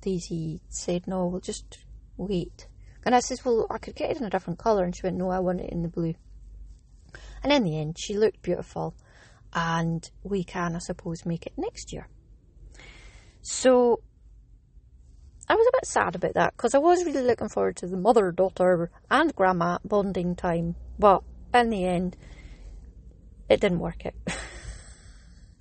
Daisy 0.00 0.60
said, 0.68 1.06
No, 1.06 1.26
we'll 1.26 1.40
just 1.40 1.78
wait. 2.16 2.66
And 3.04 3.14
I 3.14 3.20
said, 3.20 3.40
Well, 3.44 3.66
I 3.70 3.78
could 3.78 3.94
get 3.94 4.10
it 4.10 4.18
in 4.18 4.24
a 4.24 4.30
different 4.30 4.58
colour. 4.58 4.84
And 4.84 4.94
she 4.94 5.02
went, 5.04 5.16
No, 5.16 5.30
I 5.30 5.38
want 5.38 5.60
it 5.60 5.70
in 5.70 5.82
the 5.82 5.88
blue. 5.88 6.14
And 7.42 7.52
in 7.52 7.64
the 7.64 7.78
end, 7.78 7.98
she 7.98 8.16
looked 8.16 8.42
beautiful, 8.42 8.94
and 9.52 10.08
we 10.22 10.44
can, 10.44 10.76
I 10.76 10.78
suppose, 10.78 11.26
make 11.26 11.46
it 11.46 11.52
next 11.56 11.92
year. 11.92 12.08
So 13.42 14.02
I 15.48 15.54
was 15.54 15.66
a 15.66 15.76
bit 15.76 15.86
sad 15.86 16.14
about 16.14 16.34
that 16.34 16.56
because 16.56 16.74
I 16.74 16.78
was 16.78 17.04
really 17.04 17.22
looking 17.22 17.48
forward 17.48 17.76
to 17.76 17.86
the 17.86 17.96
mother, 17.96 18.30
daughter, 18.30 18.90
and 19.10 19.34
grandma 19.34 19.78
bonding 19.84 20.36
time, 20.36 20.76
but 20.98 21.22
in 21.52 21.70
the 21.70 21.84
end, 21.84 22.16
it 23.48 23.60
didn't 23.60 23.80
work 23.80 24.06
out. 24.06 24.36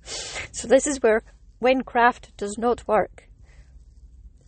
so 0.52 0.68
this 0.68 0.86
is 0.86 1.02
where 1.02 1.22
when 1.58 1.82
craft 1.82 2.36
does 2.36 2.56
not 2.56 2.86
work, 2.86 3.28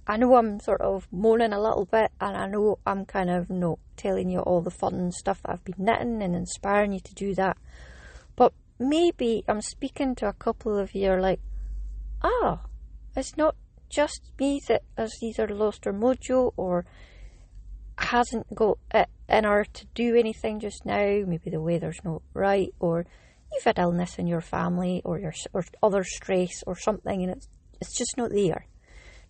I 0.07 0.17
know 0.17 0.37
I'm 0.37 0.61
sort 0.61 0.81
of 0.81 1.07
moaning 1.11 1.53
a 1.53 1.61
little 1.61 1.87
bit, 1.87 2.11
and 2.21 2.37
I 2.37 2.47
know 2.47 2.79
I'm 2.87 3.05
kind 3.05 3.31
of 3.31 3.51
you 3.51 3.57
not 3.57 3.79
telling 3.97 4.31
you 4.31 4.41
all 4.41 4.61
the 4.61 4.71
fun 4.71 5.13
stuff 5.13 5.43
that 5.43 5.53
I've 5.53 5.65
been 5.65 5.75
knitting 5.79 6.23
and 6.23 6.35
inspiring 6.35 6.93
you 6.93 7.01
to 7.01 7.15
do 7.15 7.35
that. 7.35 7.57
Maybe 8.83 9.45
I'm 9.47 9.61
speaking 9.61 10.17
to 10.17 10.27
a 10.27 10.33
couple 10.33 10.77
of 10.77 10.93
you 10.93 11.11
are 11.11 11.21
like, 11.21 11.41
ah, 12.21 12.63
it's 13.17 13.37
not 13.37 13.55
just 13.89 14.33
me 14.41 14.61
that 14.67 14.83
has 14.99 15.15
either 15.23 15.47
lost 15.47 15.85
her 15.85 15.93
mojo 15.93 16.53
or 16.57 16.85
hasn't 17.97 18.53
got 18.55 18.79
it 18.93 19.09
in 19.29 19.45
her 19.45 19.65
to 19.65 19.87
do 19.95 20.17
anything 20.17 20.59
just 20.59 20.85
now. 20.85 21.23
Maybe 21.25 21.49
the 21.49 21.61
weather's 21.61 22.01
not 22.03 22.23
right, 22.35 22.75
or 22.81 23.07
you've 23.53 23.65
had 23.65 23.79
illness 23.79 24.19
in 24.19 24.27
your 24.27 24.41
family, 24.41 25.01
or 25.05 25.19
your 25.19 25.33
or 25.53 25.65
other 25.81 26.03
stress 26.03 26.65
or 26.67 26.77
something, 26.77 27.23
and 27.23 27.31
it's 27.31 27.49
it's 27.81 27.97
just 27.97 28.17
not 28.17 28.31
there. 28.31 28.67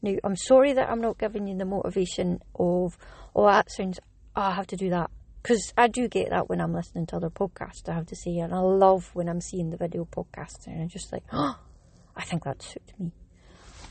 Now, 0.00 0.14
I'm 0.24 0.36
sorry 0.36 0.72
that 0.72 0.88
I'm 0.88 1.00
not 1.00 1.18
giving 1.18 1.46
you 1.46 1.56
the 1.56 1.64
motivation 1.64 2.40
of, 2.54 2.96
oh, 3.36 3.46
that 3.46 3.70
sounds, 3.70 4.00
oh, 4.34 4.42
I 4.42 4.54
have 4.54 4.66
to 4.68 4.76
do 4.76 4.90
that. 4.90 5.10
Because 5.42 5.72
I 5.76 5.88
do 5.88 6.06
get 6.06 6.30
that 6.30 6.48
when 6.48 6.60
I'm 6.60 6.72
listening 6.72 7.06
to 7.06 7.16
other 7.16 7.30
podcasts, 7.30 7.88
I 7.88 7.94
have 7.94 8.06
to 8.06 8.16
say, 8.16 8.38
and 8.38 8.54
I 8.54 8.60
love 8.60 9.10
when 9.12 9.28
I'm 9.28 9.40
seeing 9.40 9.70
the 9.70 9.76
video 9.76 10.04
podcasts, 10.04 10.66
and 10.66 10.80
I'm 10.80 10.88
just 10.88 11.12
like, 11.12 11.24
oh, 11.32 11.58
I 12.16 12.22
think 12.22 12.44
that 12.44 12.62
suits 12.62 12.92
me. 12.98 13.10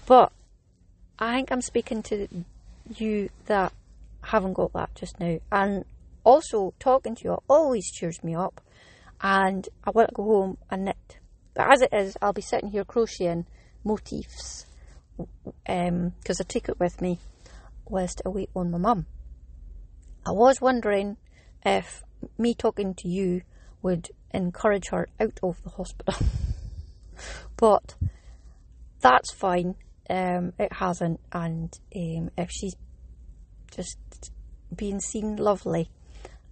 But 0.06 0.32
I 1.20 1.36
think 1.36 1.52
I'm 1.52 1.62
speaking 1.62 2.04
to 2.04 2.28
you 2.96 3.30
that 3.48 3.74
haven't 4.24 4.54
got 4.54 4.74
that 4.74 4.96
just 4.96 5.20
now. 5.20 5.40
And 5.52 5.84
also, 6.24 6.74
talking 6.80 7.16
to 7.16 7.24
you 7.24 7.38
always 7.50 7.92
cheers 7.92 8.24
me 8.24 8.34
up, 8.34 8.62
and 9.22 9.68
I 9.84 9.90
want 9.90 10.10
to 10.10 10.16
go 10.16 10.24
home 10.24 10.58
and 10.70 10.86
knit. 10.86 11.20
But 11.54 11.74
as 11.74 11.82
it 11.82 11.94
is, 11.94 12.16
I'll 12.22 12.32
be 12.32 12.42
sitting 12.42 12.70
here 12.70 12.86
crocheting 12.86 13.46
motifs 13.84 14.66
because 15.18 15.90
um, 15.90 16.14
I 16.28 16.44
take 16.48 16.70
it 16.70 16.80
with 16.80 17.02
me 17.02 17.20
whilst 17.88 18.22
away 18.26 18.48
on 18.56 18.72
my 18.72 18.78
mum. 18.78 19.06
I 20.26 20.32
was 20.32 20.62
wondering 20.62 21.18
if 21.66 22.04
me 22.38 22.54
talking 22.54 22.94
to 22.96 23.08
you 23.08 23.42
would 23.82 24.10
encourage 24.34 24.90
her 24.90 25.08
out 25.20 25.40
of 25.44 25.62
the 25.64 25.70
hospital, 25.70 26.16
but 27.58 27.96
that's 29.00 29.32
fine. 29.32 29.76
Um, 30.10 30.54
it 30.60 30.74
hasn't, 30.74 31.20
and 31.32 31.74
um, 31.96 32.32
if 32.38 32.50
she's 32.52 32.76
just 33.74 33.98
being 34.76 35.00
seen 35.00 35.38
lovely, 35.38 35.90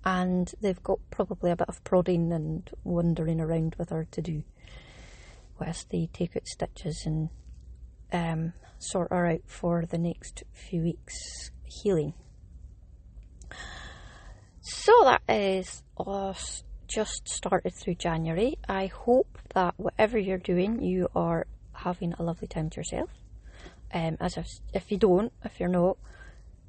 and 0.05 0.51
they've 0.61 0.81
got 0.81 0.99
probably 1.11 1.51
a 1.51 1.55
bit 1.55 1.69
of 1.69 1.83
prodding 1.83 2.31
and 2.31 2.69
wandering 2.83 3.41
around 3.41 3.75
with 3.77 3.89
her 3.89 4.07
to 4.11 4.21
do, 4.21 4.43
whilst 5.59 5.89
they 5.89 6.09
take 6.11 6.35
out 6.35 6.47
stitches 6.47 7.03
and 7.05 7.29
um, 8.11 8.53
sort 8.77 9.11
her 9.11 9.27
out 9.27 9.41
for 9.45 9.85
the 9.85 9.97
next 9.97 10.43
few 10.53 10.81
weeks 10.81 11.51
healing. 11.65 12.13
So 14.61 14.91
that 15.03 15.21
is 15.29 15.83
us 15.97 16.63
just 16.87 17.27
started 17.29 17.73
through 17.73 17.95
January. 17.95 18.57
I 18.67 18.87
hope 18.87 19.37
that 19.53 19.75
whatever 19.77 20.17
you're 20.17 20.37
doing, 20.37 20.81
you 20.81 21.07
are 21.15 21.47
having 21.73 22.13
a 22.13 22.23
lovely 22.23 22.47
time 22.47 22.69
to 22.71 22.77
yourself. 22.77 23.09
Um, 23.93 24.17
as 24.19 24.37
if, 24.37 24.47
if 24.73 24.91
you 24.91 24.97
don't, 24.97 25.31
if 25.43 25.59
you're 25.59 25.69
not, 25.69 25.97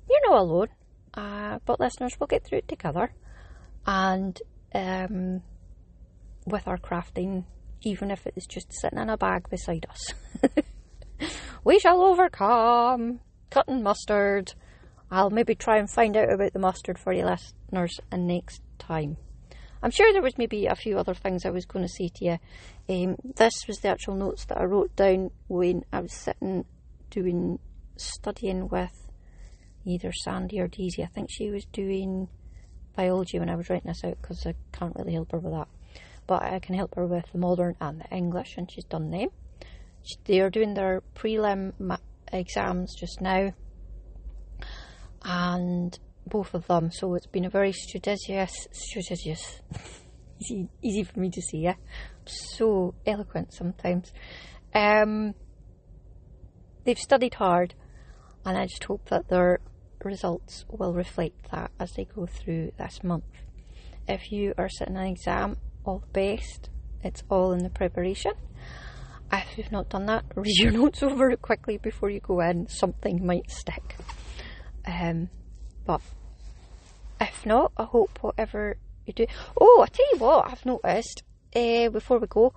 you're 0.09 0.31
not 0.31 0.41
alone. 0.41 0.69
Uh, 1.15 1.59
but 1.65 1.81
listeners, 1.81 2.17
we'll 2.19 2.29
get 2.29 2.45
through 2.45 2.59
it 2.59 2.69
together. 2.69 3.13
And 3.87 4.41
um, 4.75 5.43
with 6.47 6.69
our 6.69 6.79
crafting, 6.79 7.45
even 7.83 8.11
if 8.11 8.27
it 8.27 8.35
is 8.37 8.47
just 8.47 8.73
sitting 8.73 8.99
in 8.99 9.11
a 9.11 9.17
bag 9.17 9.49
beside 9.51 9.87
us. 9.91 10.15
we 11.65 11.79
shall 11.79 12.03
overcome. 12.03 13.21
Cutting 13.51 13.83
mustard. 13.83 14.55
I'll 15.11 15.31
maybe 15.31 15.55
try 15.55 15.79
and 15.79 15.91
find 15.91 16.17
out 16.17 16.33
about 16.33 16.53
the 16.53 16.59
mustard 16.59 16.99
for 16.99 17.13
you 17.13 17.25
listeners 17.25 17.99
and 18.13 18.27
next 18.27 18.63
time. 18.79 19.17
I'm 19.83 19.91
sure 19.91 20.13
there 20.13 20.23
was 20.23 20.37
maybe 20.37 20.67
a 20.67 20.75
few 20.75 20.99
other 20.99 21.15
things 21.15 21.45
I 21.45 21.51
was 21.51 21.65
going 21.65 21.85
to 21.85 21.93
say 21.93 22.09
to 22.17 22.25
you. 22.25 22.39
Um, 22.89 23.17
this 23.37 23.67
was 23.67 23.79
the 23.79 23.89
actual 23.89 24.15
notes 24.15 24.45
that 24.47 24.59
I 24.59 24.65
wrote 24.65 24.95
down 24.95 25.31
when 25.49 25.85
I 25.93 26.01
was 26.01 26.13
sitting 26.13 26.65
doing 27.11 27.59
studying 27.97 28.69
with 28.69 29.11
either 29.85 30.13
Sandy 30.13 30.61
or 30.61 30.69
Daisy. 30.69 31.03
I 31.03 31.07
think 31.07 31.29
she 31.31 31.51
was 31.51 31.65
doing 31.73 32.29
biology 32.95 33.39
when 33.39 33.49
I 33.49 33.57
was 33.57 33.71
writing 33.71 33.89
this 33.89 34.05
out 34.05 34.19
because 34.21 34.47
I 34.47 34.55
can't 34.73 34.95
really 34.97 35.15
help 35.15 35.33
her 35.33 35.39
with 35.39 35.53
that. 35.53 35.69
But 36.27 36.43
I 36.43 36.59
can 36.59 36.75
help 36.75 36.95
her 36.95 37.07
with 37.07 37.25
the 37.33 37.39
modern 37.39 37.75
and 37.81 38.01
the 38.01 38.15
English, 38.15 38.57
and 38.57 38.71
she's 38.71 38.85
done 38.85 39.11
them. 39.11 39.29
They 40.25 40.41
are 40.41 40.51
doing 40.51 40.75
their 40.75 41.03
prelim 41.15 41.73
exams 42.33 42.95
just 42.95 43.21
now, 43.21 43.53
and 45.25 45.99
both 46.27 46.55
of 46.55 46.67
them. 46.67 46.91
So 46.91 47.15
it's 47.15 47.27
been 47.27 47.45
a 47.45 47.51
very 47.51 47.73
studious, 47.73 48.53
studious, 48.73 49.61
easy, 50.41 50.69
easy 50.83 51.05
for 51.05 51.21
me 51.21 51.31
to 51.31 51.43
say. 51.43 51.59
Yeah, 51.59 51.75
so 52.25 52.95
eloquent 53.07 53.53
sometimes. 53.53 54.13
Um, 54.75 55.35
they've 56.85 56.99
studied 56.99 57.35
hard, 57.35 57.75
and 58.45 58.57
I 58.57 58.67
just 58.67 58.85
hope 58.85 59.09
that 59.09 59.29
their 59.29 59.61
results 60.05 60.65
will 60.69 60.95
reflect 60.95 61.51
that 61.51 61.71
as 61.79 61.93
they 61.93 62.05
go 62.05 62.27
through 62.27 62.73
this 62.79 63.03
month. 63.03 63.25
If 64.09 64.33
you 64.33 64.55
are 64.57 64.69
sitting 64.69 64.97
an 64.97 65.07
exam, 65.07 65.57
all 65.85 65.99
the 66.01 66.37
best. 66.37 66.71
It's 67.03 67.23
all 67.31 67.53
in 67.53 67.63
the 67.63 67.71
preparation 67.71 68.33
if 69.33 69.59
you've 69.59 69.73
not 69.73 69.89
done 69.89 70.07
that, 70.07 70.25
read 70.35 70.57
your 70.57 70.73
notes 70.83 71.03
over 71.03 71.35
quickly 71.37 71.79
before 71.79 72.11
you 72.11 72.21
go 72.21 72.41
in. 72.41 72.69
Something 72.69 73.25
might 73.25 73.51
stick. 73.51 73.97
Um, 74.91 75.29
but 75.87 76.01
if 77.21 77.47
not, 77.47 77.73
I 77.77 77.85
hope 77.85 78.19
whatever 78.23 78.77
you 79.07 79.13
do. 79.13 79.27
Oh, 79.61 79.85
I 79.87 79.87
tell 79.87 80.07
you 80.13 80.19
what, 80.19 80.51
I've 80.51 80.67
noticed 80.67 81.23
uh, 81.55 81.89
before 81.91 82.19
we 82.19 82.27
go, 82.27 82.53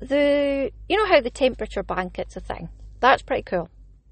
the 0.00 0.70
you 0.88 0.96
know 0.96 1.06
how 1.06 1.20
the 1.20 1.30
temperature 1.30 1.82
blanket's 1.82 2.36
a 2.36 2.40
thing. 2.40 2.68
That's 3.00 3.22
pretty 3.22 3.42
cool. 3.42 3.68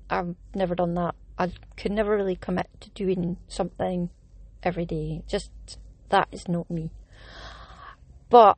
I've 0.08 0.34
never 0.54 0.74
done 0.74 0.94
that. 0.94 1.14
I 1.38 1.50
could 1.76 1.92
never 1.92 2.16
really 2.16 2.36
commit 2.36 2.68
to 2.80 2.90
doing 2.90 3.36
something 3.48 4.10
every 4.62 4.86
day. 4.86 5.22
Just 5.26 5.50
that 6.08 6.28
is 6.32 6.48
not 6.48 6.70
me. 6.70 6.90
But 8.30 8.56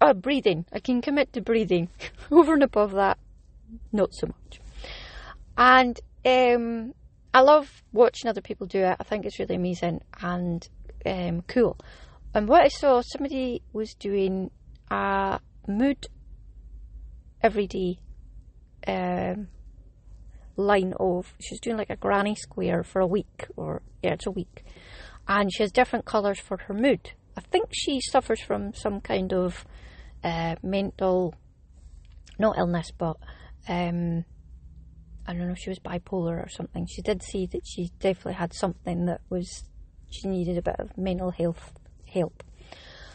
Oh, 0.00 0.14
breathing. 0.14 0.64
I 0.72 0.78
can 0.78 1.02
commit 1.02 1.32
to 1.32 1.40
breathing. 1.40 1.88
Over 2.30 2.54
and 2.54 2.62
above 2.62 2.92
that, 2.92 3.18
not 3.92 4.14
so 4.14 4.28
much. 4.28 4.60
And 5.56 5.98
um, 6.24 6.94
I 7.32 7.40
love 7.40 7.82
watching 7.92 8.28
other 8.28 8.40
people 8.40 8.66
do 8.66 8.80
it. 8.80 8.96
I 8.98 9.04
think 9.04 9.26
it's 9.26 9.38
really 9.38 9.56
amazing 9.56 10.00
and 10.20 10.66
um, 11.04 11.42
cool. 11.42 11.76
And 12.34 12.48
what 12.48 12.62
I 12.62 12.68
saw, 12.68 13.02
somebody 13.02 13.62
was 13.72 13.94
doing 13.94 14.50
a 14.90 15.40
mood 15.66 16.06
every 17.42 17.66
day 17.66 17.98
um, 18.86 19.48
line 20.56 20.94
of, 20.98 21.34
she's 21.40 21.60
doing 21.60 21.76
like 21.76 21.90
a 21.90 21.96
granny 21.96 22.34
square 22.34 22.82
for 22.82 23.00
a 23.00 23.06
week, 23.06 23.46
or 23.56 23.82
yeah, 24.02 24.14
it's 24.14 24.26
a 24.26 24.30
week. 24.30 24.64
And 25.26 25.52
she 25.52 25.62
has 25.62 25.72
different 25.72 26.04
colours 26.04 26.40
for 26.40 26.56
her 26.66 26.74
mood. 26.74 27.12
I 27.36 27.40
think 27.40 27.68
she 27.72 28.00
suffers 28.00 28.40
from 28.40 28.74
some 28.74 29.00
kind 29.00 29.32
of 29.32 29.64
uh, 30.24 30.56
mental, 30.62 31.34
not 32.38 32.58
illness, 32.58 32.90
but 32.96 33.16
um, 33.68 34.24
I 35.28 35.34
don't 35.34 35.46
know 35.46 35.52
if 35.52 35.58
she 35.58 35.68
was 35.68 35.78
bipolar 35.78 36.42
or 36.42 36.48
something. 36.48 36.86
She 36.86 37.02
did 37.02 37.22
see 37.22 37.44
that 37.52 37.66
she 37.66 37.90
definitely 38.00 38.32
had 38.32 38.54
something 38.54 39.04
that 39.06 39.20
was, 39.28 39.64
she 40.10 40.26
needed 40.26 40.56
a 40.56 40.62
bit 40.62 40.76
of 40.78 40.96
mental 40.96 41.30
health 41.30 41.74
help. 42.06 42.42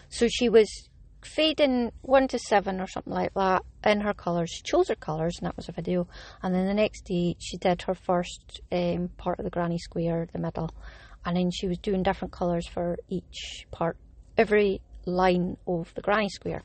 So 0.10 0.28
she 0.28 0.48
was 0.48 0.70
fading 1.24 1.92
one 2.04 2.28
to 2.28 2.38
seven 2.38 2.80
or 2.80 2.86
something 2.86 3.14
like 3.14 3.34
that 3.34 3.64
in 3.84 4.02
her 4.02 4.14
colours. 4.14 4.52
She 4.52 4.62
chose 4.62 4.90
her 4.90 4.96
colours, 4.96 5.38
and 5.40 5.48
that 5.48 5.58
was 5.58 5.70
a 5.70 5.72
video. 5.72 6.08
And 6.44 6.54
then 6.54 6.68
the 6.68 6.76
next 6.76 7.06
day, 7.06 7.36
she 7.40 7.58
did 7.58 7.82
her 7.82 7.96
first 7.96 8.62
um, 8.72 9.10
part 9.18 9.40
of 9.40 9.46
the 9.46 9.50
granny 9.50 9.80
square, 9.80 10.28
the 10.32 10.38
middle, 10.38 10.70
and 11.26 11.36
then 11.36 11.50
she 11.50 11.68
was 11.68 11.80
doing 11.80 12.04
different 12.04 12.32
colours 12.32 12.68
for 12.68 12.96
each 13.10 13.66
part, 13.72 13.98
every 14.38 14.82
line 15.08 15.58
of 15.66 15.92
the 15.96 16.02
granny 16.02 16.30
square. 16.30 16.62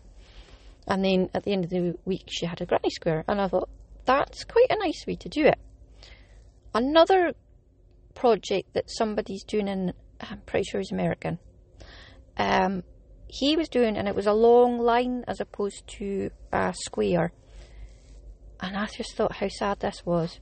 And 0.87 1.03
then 1.03 1.31
at 1.33 1.45
the 1.45 1.53
end 1.53 1.65
of 1.65 1.71
the 1.71 1.97
week, 2.05 2.25
she 2.29 2.45
had 2.45 2.61
a 2.61 2.67
granny 2.67 2.91
square, 2.91 3.25
and 3.27 3.41
I 3.41 3.49
thought 3.49 3.71
that's 4.09 4.43
quite 4.45 4.71
a 4.71 4.79
nice 4.79 5.05
way 5.07 5.17
to 5.17 5.29
do 5.29 5.45
it. 5.45 5.59
Another 6.75 7.35
project 8.15 8.73
that 8.73 8.91
somebody's 8.91 9.45
doing 9.45 9.69
in, 9.69 9.93
I'm 10.19 10.41
pretty 10.47 10.65
sure 10.65 10.81
he's 10.81 10.91
American. 10.91 11.39
Um, 12.39 12.85
he 13.27 13.55
was 13.55 13.69
doing, 13.69 13.99
and 13.99 14.09
it 14.09 14.15
was 14.15 14.27
a 14.27 14.33
long 14.33 14.79
line 14.79 15.25
as 15.29 15.41
opposed 15.41 15.87
to 15.99 16.31
a 16.51 16.73
square. 16.75 17.33
And 18.61 18.77
I 18.77 18.87
just 18.87 19.15
thought 19.15 19.37
how 19.37 19.49
sad 19.49 19.81
this 19.81 20.07
was. 20.07 20.41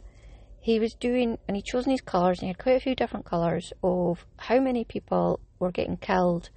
He 0.60 0.78
was 0.78 0.94
doing, 0.94 1.38
and 1.48 1.56
he 1.56 1.62
chosen 1.62 1.90
his 1.90 2.00
colours, 2.00 2.38
and 2.38 2.46
he 2.46 2.48
had 2.50 2.58
quite 2.58 2.76
a 2.76 2.80
few 2.80 2.94
different 2.94 3.26
colours 3.26 3.72
of 3.82 4.24
how 4.38 4.60
many 4.60 4.84
people 4.84 5.40
were 5.58 5.72
getting 5.72 5.96
killed 5.96 6.50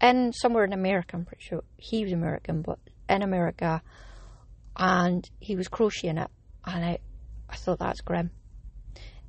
in 0.00 0.32
somewhere 0.32 0.64
in 0.64 0.72
America. 0.72 1.16
I'm 1.16 1.26
pretty 1.26 1.44
sure 1.44 1.62
he 1.76 2.04
was 2.04 2.12
American, 2.14 2.62
but 2.62 2.78
in 3.06 3.22
America, 3.22 3.82
and 4.76 5.28
he 5.40 5.56
was 5.56 5.68
crocheting 5.68 6.18
it, 6.18 6.30
and 6.64 6.84
I, 6.84 6.98
I 7.48 7.56
thought 7.56 7.78
that's 7.78 8.00
grim. 8.00 8.30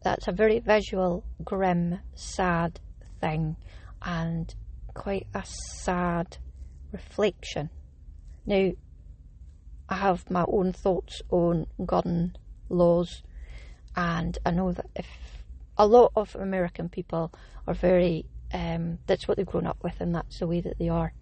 That's 0.03 0.27
a 0.27 0.31
very 0.31 0.59
visual, 0.59 1.23
grim, 1.43 1.99
sad 2.15 2.79
thing, 3.19 3.55
and 4.01 4.53
quite 4.93 5.27
a 5.33 5.43
sad 5.45 6.37
reflection. 6.91 7.69
Now, 8.45 8.71
I 9.89 9.95
have 9.95 10.29
my 10.29 10.45
own 10.47 10.73
thoughts 10.73 11.21
on 11.29 11.67
gun 11.85 12.35
laws, 12.69 13.23
and 13.95 14.37
I 14.45 14.51
know 14.51 14.73
that 14.73 14.87
if 14.95 15.07
a 15.77 15.87
lot 15.87 16.11
of 16.15 16.35
American 16.35 16.89
people 16.89 17.31
are 17.65 17.73
very, 17.73 18.25
um, 18.53 18.99
that's 19.07 19.27
what 19.27 19.37
they've 19.37 19.45
grown 19.45 19.67
up 19.67 19.83
with, 19.83 20.01
and 20.01 20.13
that's 20.13 20.39
the 20.39 20.47
way 20.47 20.61
that 20.61 20.77
they 20.77 20.89
are. 20.89 21.13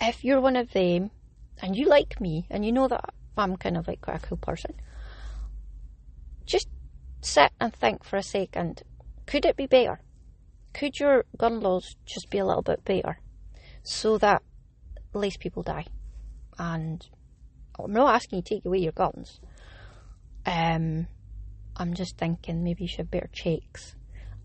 If 0.00 0.24
you're 0.24 0.40
one 0.40 0.56
of 0.56 0.72
them, 0.72 1.10
and 1.62 1.76
you 1.76 1.86
like 1.86 2.20
me, 2.20 2.46
and 2.50 2.64
you 2.64 2.72
know 2.72 2.88
that 2.88 3.14
I'm 3.36 3.56
kind 3.56 3.76
of 3.76 3.88
like 3.88 4.00
quite 4.00 4.22
a 4.22 4.26
cool 4.26 4.38
person, 4.38 4.74
just 6.46 6.68
sit 7.20 7.50
and 7.60 7.72
think 7.72 8.04
for 8.04 8.16
a 8.16 8.22
second 8.22 8.82
could 9.26 9.46
it 9.46 9.56
be 9.56 9.66
better? 9.66 10.00
could 10.74 10.98
your 10.98 11.24
gun 11.38 11.60
laws 11.60 11.96
just 12.04 12.28
be 12.28 12.38
a 12.38 12.44
little 12.44 12.62
bit 12.62 12.84
better 12.84 13.18
so 13.82 14.18
that 14.18 14.42
less 15.14 15.36
people 15.38 15.62
die? 15.62 15.86
And 16.58 17.08
I'm 17.78 17.92
not 17.92 18.14
asking 18.14 18.38
you 18.38 18.42
to 18.42 18.54
take 18.56 18.64
away 18.66 18.78
your 18.78 18.92
guns. 18.92 19.40
Um, 20.44 21.06
I'm 21.76 21.94
just 21.94 22.18
thinking 22.18 22.62
maybe 22.62 22.82
you 22.82 22.88
should 22.88 22.98
have 22.98 23.10
better 23.10 23.30
checks 23.32 23.94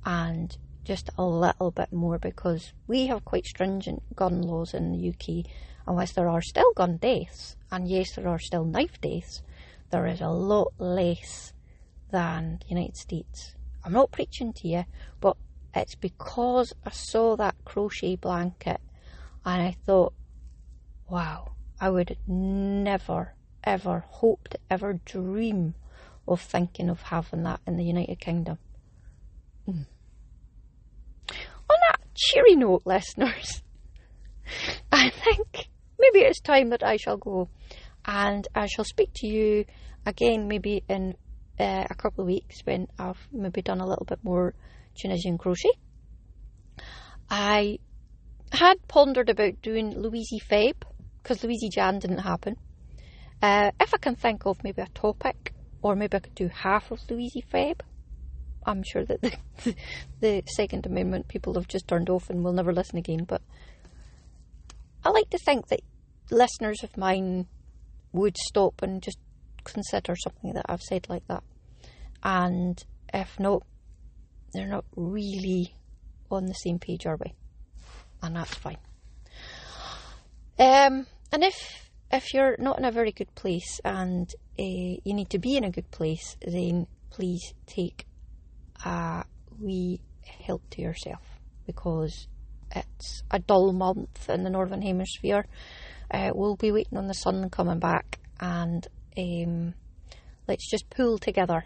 and 0.06 0.56
just 0.84 1.10
a 1.18 1.26
little 1.26 1.72
bit 1.72 1.92
more 1.92 2.18
because 2.18 2.74
we 2.88 3.08
have 3.08 3.26
quite 3.26 3.46
stringent 3.46 4.16
gun 4.16 4.42
laws 4.42 4.74
in 4.74 4.92
the 4.92 5.10
UK. 5.10 5.46
Whilst 5.90 6.14
there 6.14 6.30
are 6.30 6.42
still 6.42 6.72
gun 6.76 6.98
deaths, 6.98 7.56
and 7.72 7.88
yes, 7.88 8.16
there 8.16 8.28
are 8.28 8.38
still 8.38 8.64
knife 8.64 9.02
deaths, 9.02 9.42
there 9.90 10.06
is 10.06 10.22
a 10.22 10.30
lot 10.30 10.72
less 10.78 11.52
than 12.12 12.60
the 12.62 12.68
United 12.68 12.96
States. 12.96 13.56
I'm 13.84 13.94
not 13.94 14.12
preaching 14.12 14.54
to 14.54 14.68
you, 14.68 14.86
but 15.20 15.36
it's 15.74 15.96
because 15.96 16.74
I 16.86 16.92
saw 16.92 17.36
that 17.38 17.56
crochet 17.66 18.18
blanket 18.18 18.80
and 19.44 19.64
I 19.64 19.76
thought, 19.86 20.14
wow, 21.10 21.54
I 21.82 21.90
would 21.90 22.18
never, 22.28 23.34
ever 23.64 24.06
hope 24.08 24.48
to 24.50 24.60
ever 24.70 24.94
dream 25.06 25.74
of 26.28 26.40
thinking 26.40 26.90
of 26.90 27.02
having 27.02 27.44
that 27.44 27.62
in 27.66 27.78
the 27.78 27.84
United 27.84 28.20
Kingdom. 28.20 28.60
Mm. 29.68 29.86
On 31.32 31.78
that 31.90 32.02
cheery 32.14 32.56
note, 32.56 32.84
listeners, 32.86 33.64
I 34.92 35.10
think 35.10 35.70
maybe 36.00 36.20
it's 36.26 36.40
time 36.40 36.70
that 36.70 36.84
I 36.84 36.98
shall 36.98 37.18
go 37.18 37.50
and 38.06 38.48
I 38.56 38.68
shall 38.68 38.86
speak 38.86 39.12
to 39.16 39.28
you 39.28 39.66
again 40.06 40.48
maybe 40.48 40.84
in 40.88 41.16
uh, 41.60 41.86
a 41.90 41.96
couple 41.96 42.22
of 42.22 42.28
weeks 42.28 42.62
when 42.64 42.88
I've 42.98 43.28
maybe 43.32 43.62
done 43.62 43.82
a 43.82 43.88
little 43.88 44.06
bit 44.06 44.20
more 44.24 44.54
Tunisian 44.96 45.38
crochet. 45.38 45.72
I 47.30 47.80
had 48.52 48.88
pondered 48.88 49.30
about 49.30 49.62
doing 49.62 49.92
Louise 49.92 50.32
Feb 50.50 50.74
because 51.22 51.44
Louise 51.44 51.70
Jan 51.72 52.00
didn't 52.00 52.20
happen. 52.20 52.56
Uh, 53.42 53.72
if 53.80 53.94
I 53.94 53.98
can 53.98 54.16
think 54.16 54.46
of 54.46 54.64
maybe 54.64 54.82
a 54.82 54.88
topic, 54.88 55.54
or 55.82 55.96
maybe 55.96 56.18
I 56.18 56.20
could 56.20 56.36
do 56.36 56.50
half 56.50 56.92
of 56.92 57.00
Louise 57.10 57.36
Feb. 57.54 57.82
I'm 58.66 58.84
sure 58.84 59.06
that 59.06 59.22
the, 59.64 59.76
the 60.20 60.44
Second 60.46 60.86
Amendment 60.86 61.28
people 61.28 61.54
have 61.54 61.68
just 61.68 61.88
turned 61.88 62.10
off 62.10 62.30
and 62.30 62.44
will 62.44 62.54
never 62.54 62.74
listen 62.74 62.98
again, 62.98 63.24
but 63.24 63.42
I 65.04 65.10
like 65.10 65.30
to 65.32 65.38
think 65.38 65.68
that 65.68 65.82
listeners 66.30 66.84
of 66.84 66.98
mine 66.98 67.48
would 68.12 68.38
stop 68.38 68.82
and 68.82 69.02
just 69.02 69.20
consider 69.64 70.16
something 70.16 70.54
that 70.54 70.66
I've 70.68 70.82
said 70.82 71.08
like 71.10 71.28
that. 71.28 71.44
And 72.24 72.84
if 73.14 73.40
not, 73.40 73.64
they're 74.54 74.68
not 74.68 74.86
really 74.96 75.76
on 76.30 76.46
the 76.46 76.54
same 76.54 76.80
page, 76.80 77.06
are 77.06 77.18
we? 77.18 77.34
And 78.22 78.36
that's 78.36 78.56
fine. 78.56 78.78
Um, 80.58 81.08
and 81.32 81.44
if 81.44 81.90
if 82.12 82.34
you're 82.34 82.56
not 82.60 82.80
in 82.80 82.86
a 82.86 82.92
very 82.92 83.12
good 83.12 83.34
place 83.36 83.80
and 83.86 84.30
uh, 84.60 84.64
you 85.04 85.14
need 85.14 85.30
to 85.30 85.40
be 85.40 85.56
in 85.56 85.64
a 85.64 85.72
good 85.72 85.90
place, 85.92 86.36
then 86.46 86.88
please 87.12 87.54
take 87.66 88.06
a 88.84 89.24
wee 89.60 90.02
help 90.46 90.68
to 90.72 90.82
yourself 90.82 91.22
because 91.66 92.28
it's 92.76 93.24
a 93.32 93.40
dull 93.40 93.74
month 93.74 94.30
in 94.30 94.44
the 94.44 94.50
northern 94.50 94.82
hemisphere. 94.82 95.46
Uh, 96.12 96.32
we'll 96.34 96.56
be 96.56 96.72
waiting 96.72 96.98
on 96.98 97.08
the 97.08 97.14
sun 97.14 97.50
coming 97.50 97.80
back, 97.80 98.20
and 98.40 98.88
um, 99.18 99.74
let's 100.48 100.70
just 100.70 100.90
pull 100.90 101.18
together 101.18 101.66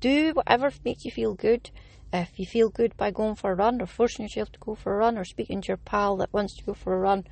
do 0.00 0.32
whatever 0.32 0.70
makes 0.84 1.04
you 1.04 1.10
feel 1.10 1.34
good. 1.34 1.70
If 2.12 2.38
you 2.38 2.46
feel 2.46 2.70
good 2.70 2.96
by 2.96 3.10
going 3.10 3.34
for 3.34 3.52
a 3.52 3.54
run 3.54 3.82
or 3.82 3.86
forcing 3.86 4.24
yourself 4.24 4.50
to 4.52 4.58
go 4.58 4.74
for 4.74 4.94
a 4.94 4.98
run 4.98 5.18
or 5.18 5.24
speaking 5.24 5.60
to 5.62 5.68
your 5.68 5.76
pal 5.76 6.16
that 6.18 6.32
wants 6.32 6.56
to 6.56 6.64
go 6.64 6.72
for 6.72 6.94
a 6.94 6.98
run, 6.98 7.24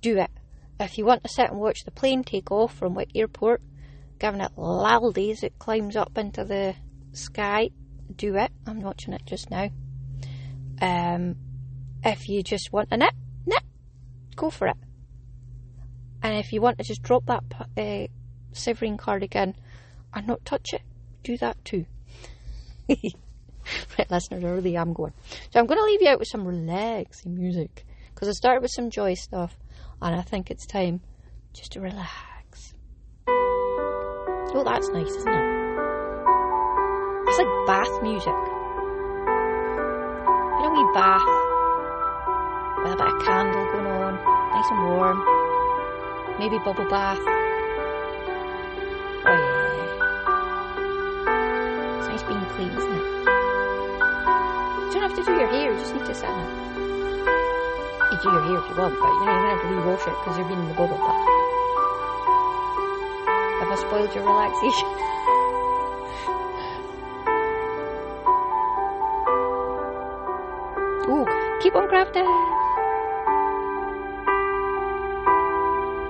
do 0.00 0.18
it. 0.18 0.30
If 0.80 0.96
you 0.96 1.04
want 1.04 1.22
to 1.24 1.28
sit 1.28 1.50
and 1.50 1.60
watch 1.60 1.84
the 1.84 1.90
plane 1.90 2.24
take 2.24 2.50
off 2.50 2.74
from 2.74 2.94
Wick 2.94 3.10
Airport, 3.14 3.60
giving 4.18 4.40
it 4.40 4.52
loudly 4.56 5.30
as 5.32 5.42
it 5.42 5.58
climbs 5.58 5.96
up 5.96 6.16
into 6.16 6.44
the 6.44 6.74
sky, 7.12 7.70
do 8.14 8.36
it. 8.36 8.50
I'm 8.66 8.80
watching 8.80 9.12
it 9.12 9.26
just 9.26 9.50
now. 9.50 9.68
Um, 10.80 11.36
if 12.04 12.28
you 12.28 12.42
just 12.42 12.72
want 12.72 12.88
a 12.90 12.96
nip, 12.96 13.14
nip, 13.46 13.62
go 14.36 14.50
for 14.50 14.68
it. 14.68 14.76
And 16.22 16.36
if 16.36 16.52
you 16.52 16.60
want 16.60 16.78
to 16.78 16.84
just 16.84 17.02
drop 17.02 17.26
that 17.26 17.44
uh, 17.76 18.06
Severine 18.52 18.96
cardigan 18.96 19.54
and 20.12 20.26
not 20.26 20.44
touch 20.44 20.72
it, 20.72 20.82
do 21.22 21.36
that 21.38 21.64
too. 21.64 21.86
right, 22.88 24.10
listeners, 24.10 24.44
I 24.44 24.48
really 24.48 24.76
am 24.76 24.92
going. 24.92 25.12
So 25.50 25.60
I'm 25.60 25.66
going 25.66 25.78
to 25.78 25.84
leave 25.84 26.02
you 26.02 26.08
out 26.08 26.18
with 26.18 26.28
some 26.28 26.46
relaxing 26.46 27.36
music 27.36 27.84
because 28.14 28.28
I 28.28 28.32
started 28.32 28.62
with 28.62 28.72
some 28.72 28.90
joy 28.90 29.14
stuff, 29.14 29.56
and 30.02 30.14
I 30.14 30.22
think 30.22 30.50
it's 30.50 30.66
time 30.66 31.00
just 31.52 31.72
to 31.72 31.80
relax. 31.80 32.74
Oh, 33.28 34.62
that's 34.64 34.88
nice, 34.88 35.08
isn't 35.08 35.28
it? 35.28 35.58
It's 37.28 37.38
like 37.38 37.66
bath 37.66 38.02
music. 38.02 38.28
In 40.58 40.64
a 40.64 40.70
wee 40.72 40.90
bath 40.94 41.37
with 42.88 43.00
a 43.00 43.04
bit 43.04 43.12
of 43.12 43.20
candle 43.20 43.64
going 43.68 43.84
on, 43.84 44.16
nice 44.16 44.70
and 44.72 44.80
warm. 44.88 45.20
Maybe 46.38 46.56
bubble 46.64 46.88
bath. 46.88 47.20
Oh 49.28 49.36
yeah. 49.36 49.84
It's 52.00 52.08
nice 52.08 52.24
being 52.24 52.40
clean, 52.56 52.72
isn't 52.72 52.96
it? 52.96 53.04
You 54.88 54.96
don't 54.96 55.04
have 55.04 55.16
to 55.20 55.24
do 55.24 55.32
your 55.36 55.48
hair, 55.48 55.72
you 55.72 55.78
just 55.78 55.92
need 55.92 56.06
to 56.06 56.14
sit 56.14 56.30
in 56.30 56.38
it. 56.38 56.48
You 58.08 58.16
do 58.24 58.32
your 58.32 58.40
hair 58.48 58.56
if 58.56 58.64
you 58.72 58.76
want, 58.80 58.96
but 58.96 59.12
you 59.20 59.24
know, 59.26 59.36
you're 59.36 59.44
going 59.44 59.52
to 59.52 59.60
have 59.60 59.60
to 59.60 59.68
rewash 59.68 60.08
it 60.08 60.16
because 60.24 60.38
you've 60.38 60.48
been 60.48 60.60
in 60.64 60.68
the 60.68 60.74
bubble 60.74 60.96
bath. 60.96 61.28
Have 63.60 63.68
I 63.68 63.76
spoiled 63.76 64.14
your 64.16 64.24
relaxation? 64.24 64.88
Ooh, 71.12 71.26
keep 71.60 71.74
on 71.76 71.88
crafting! 71.88 72.67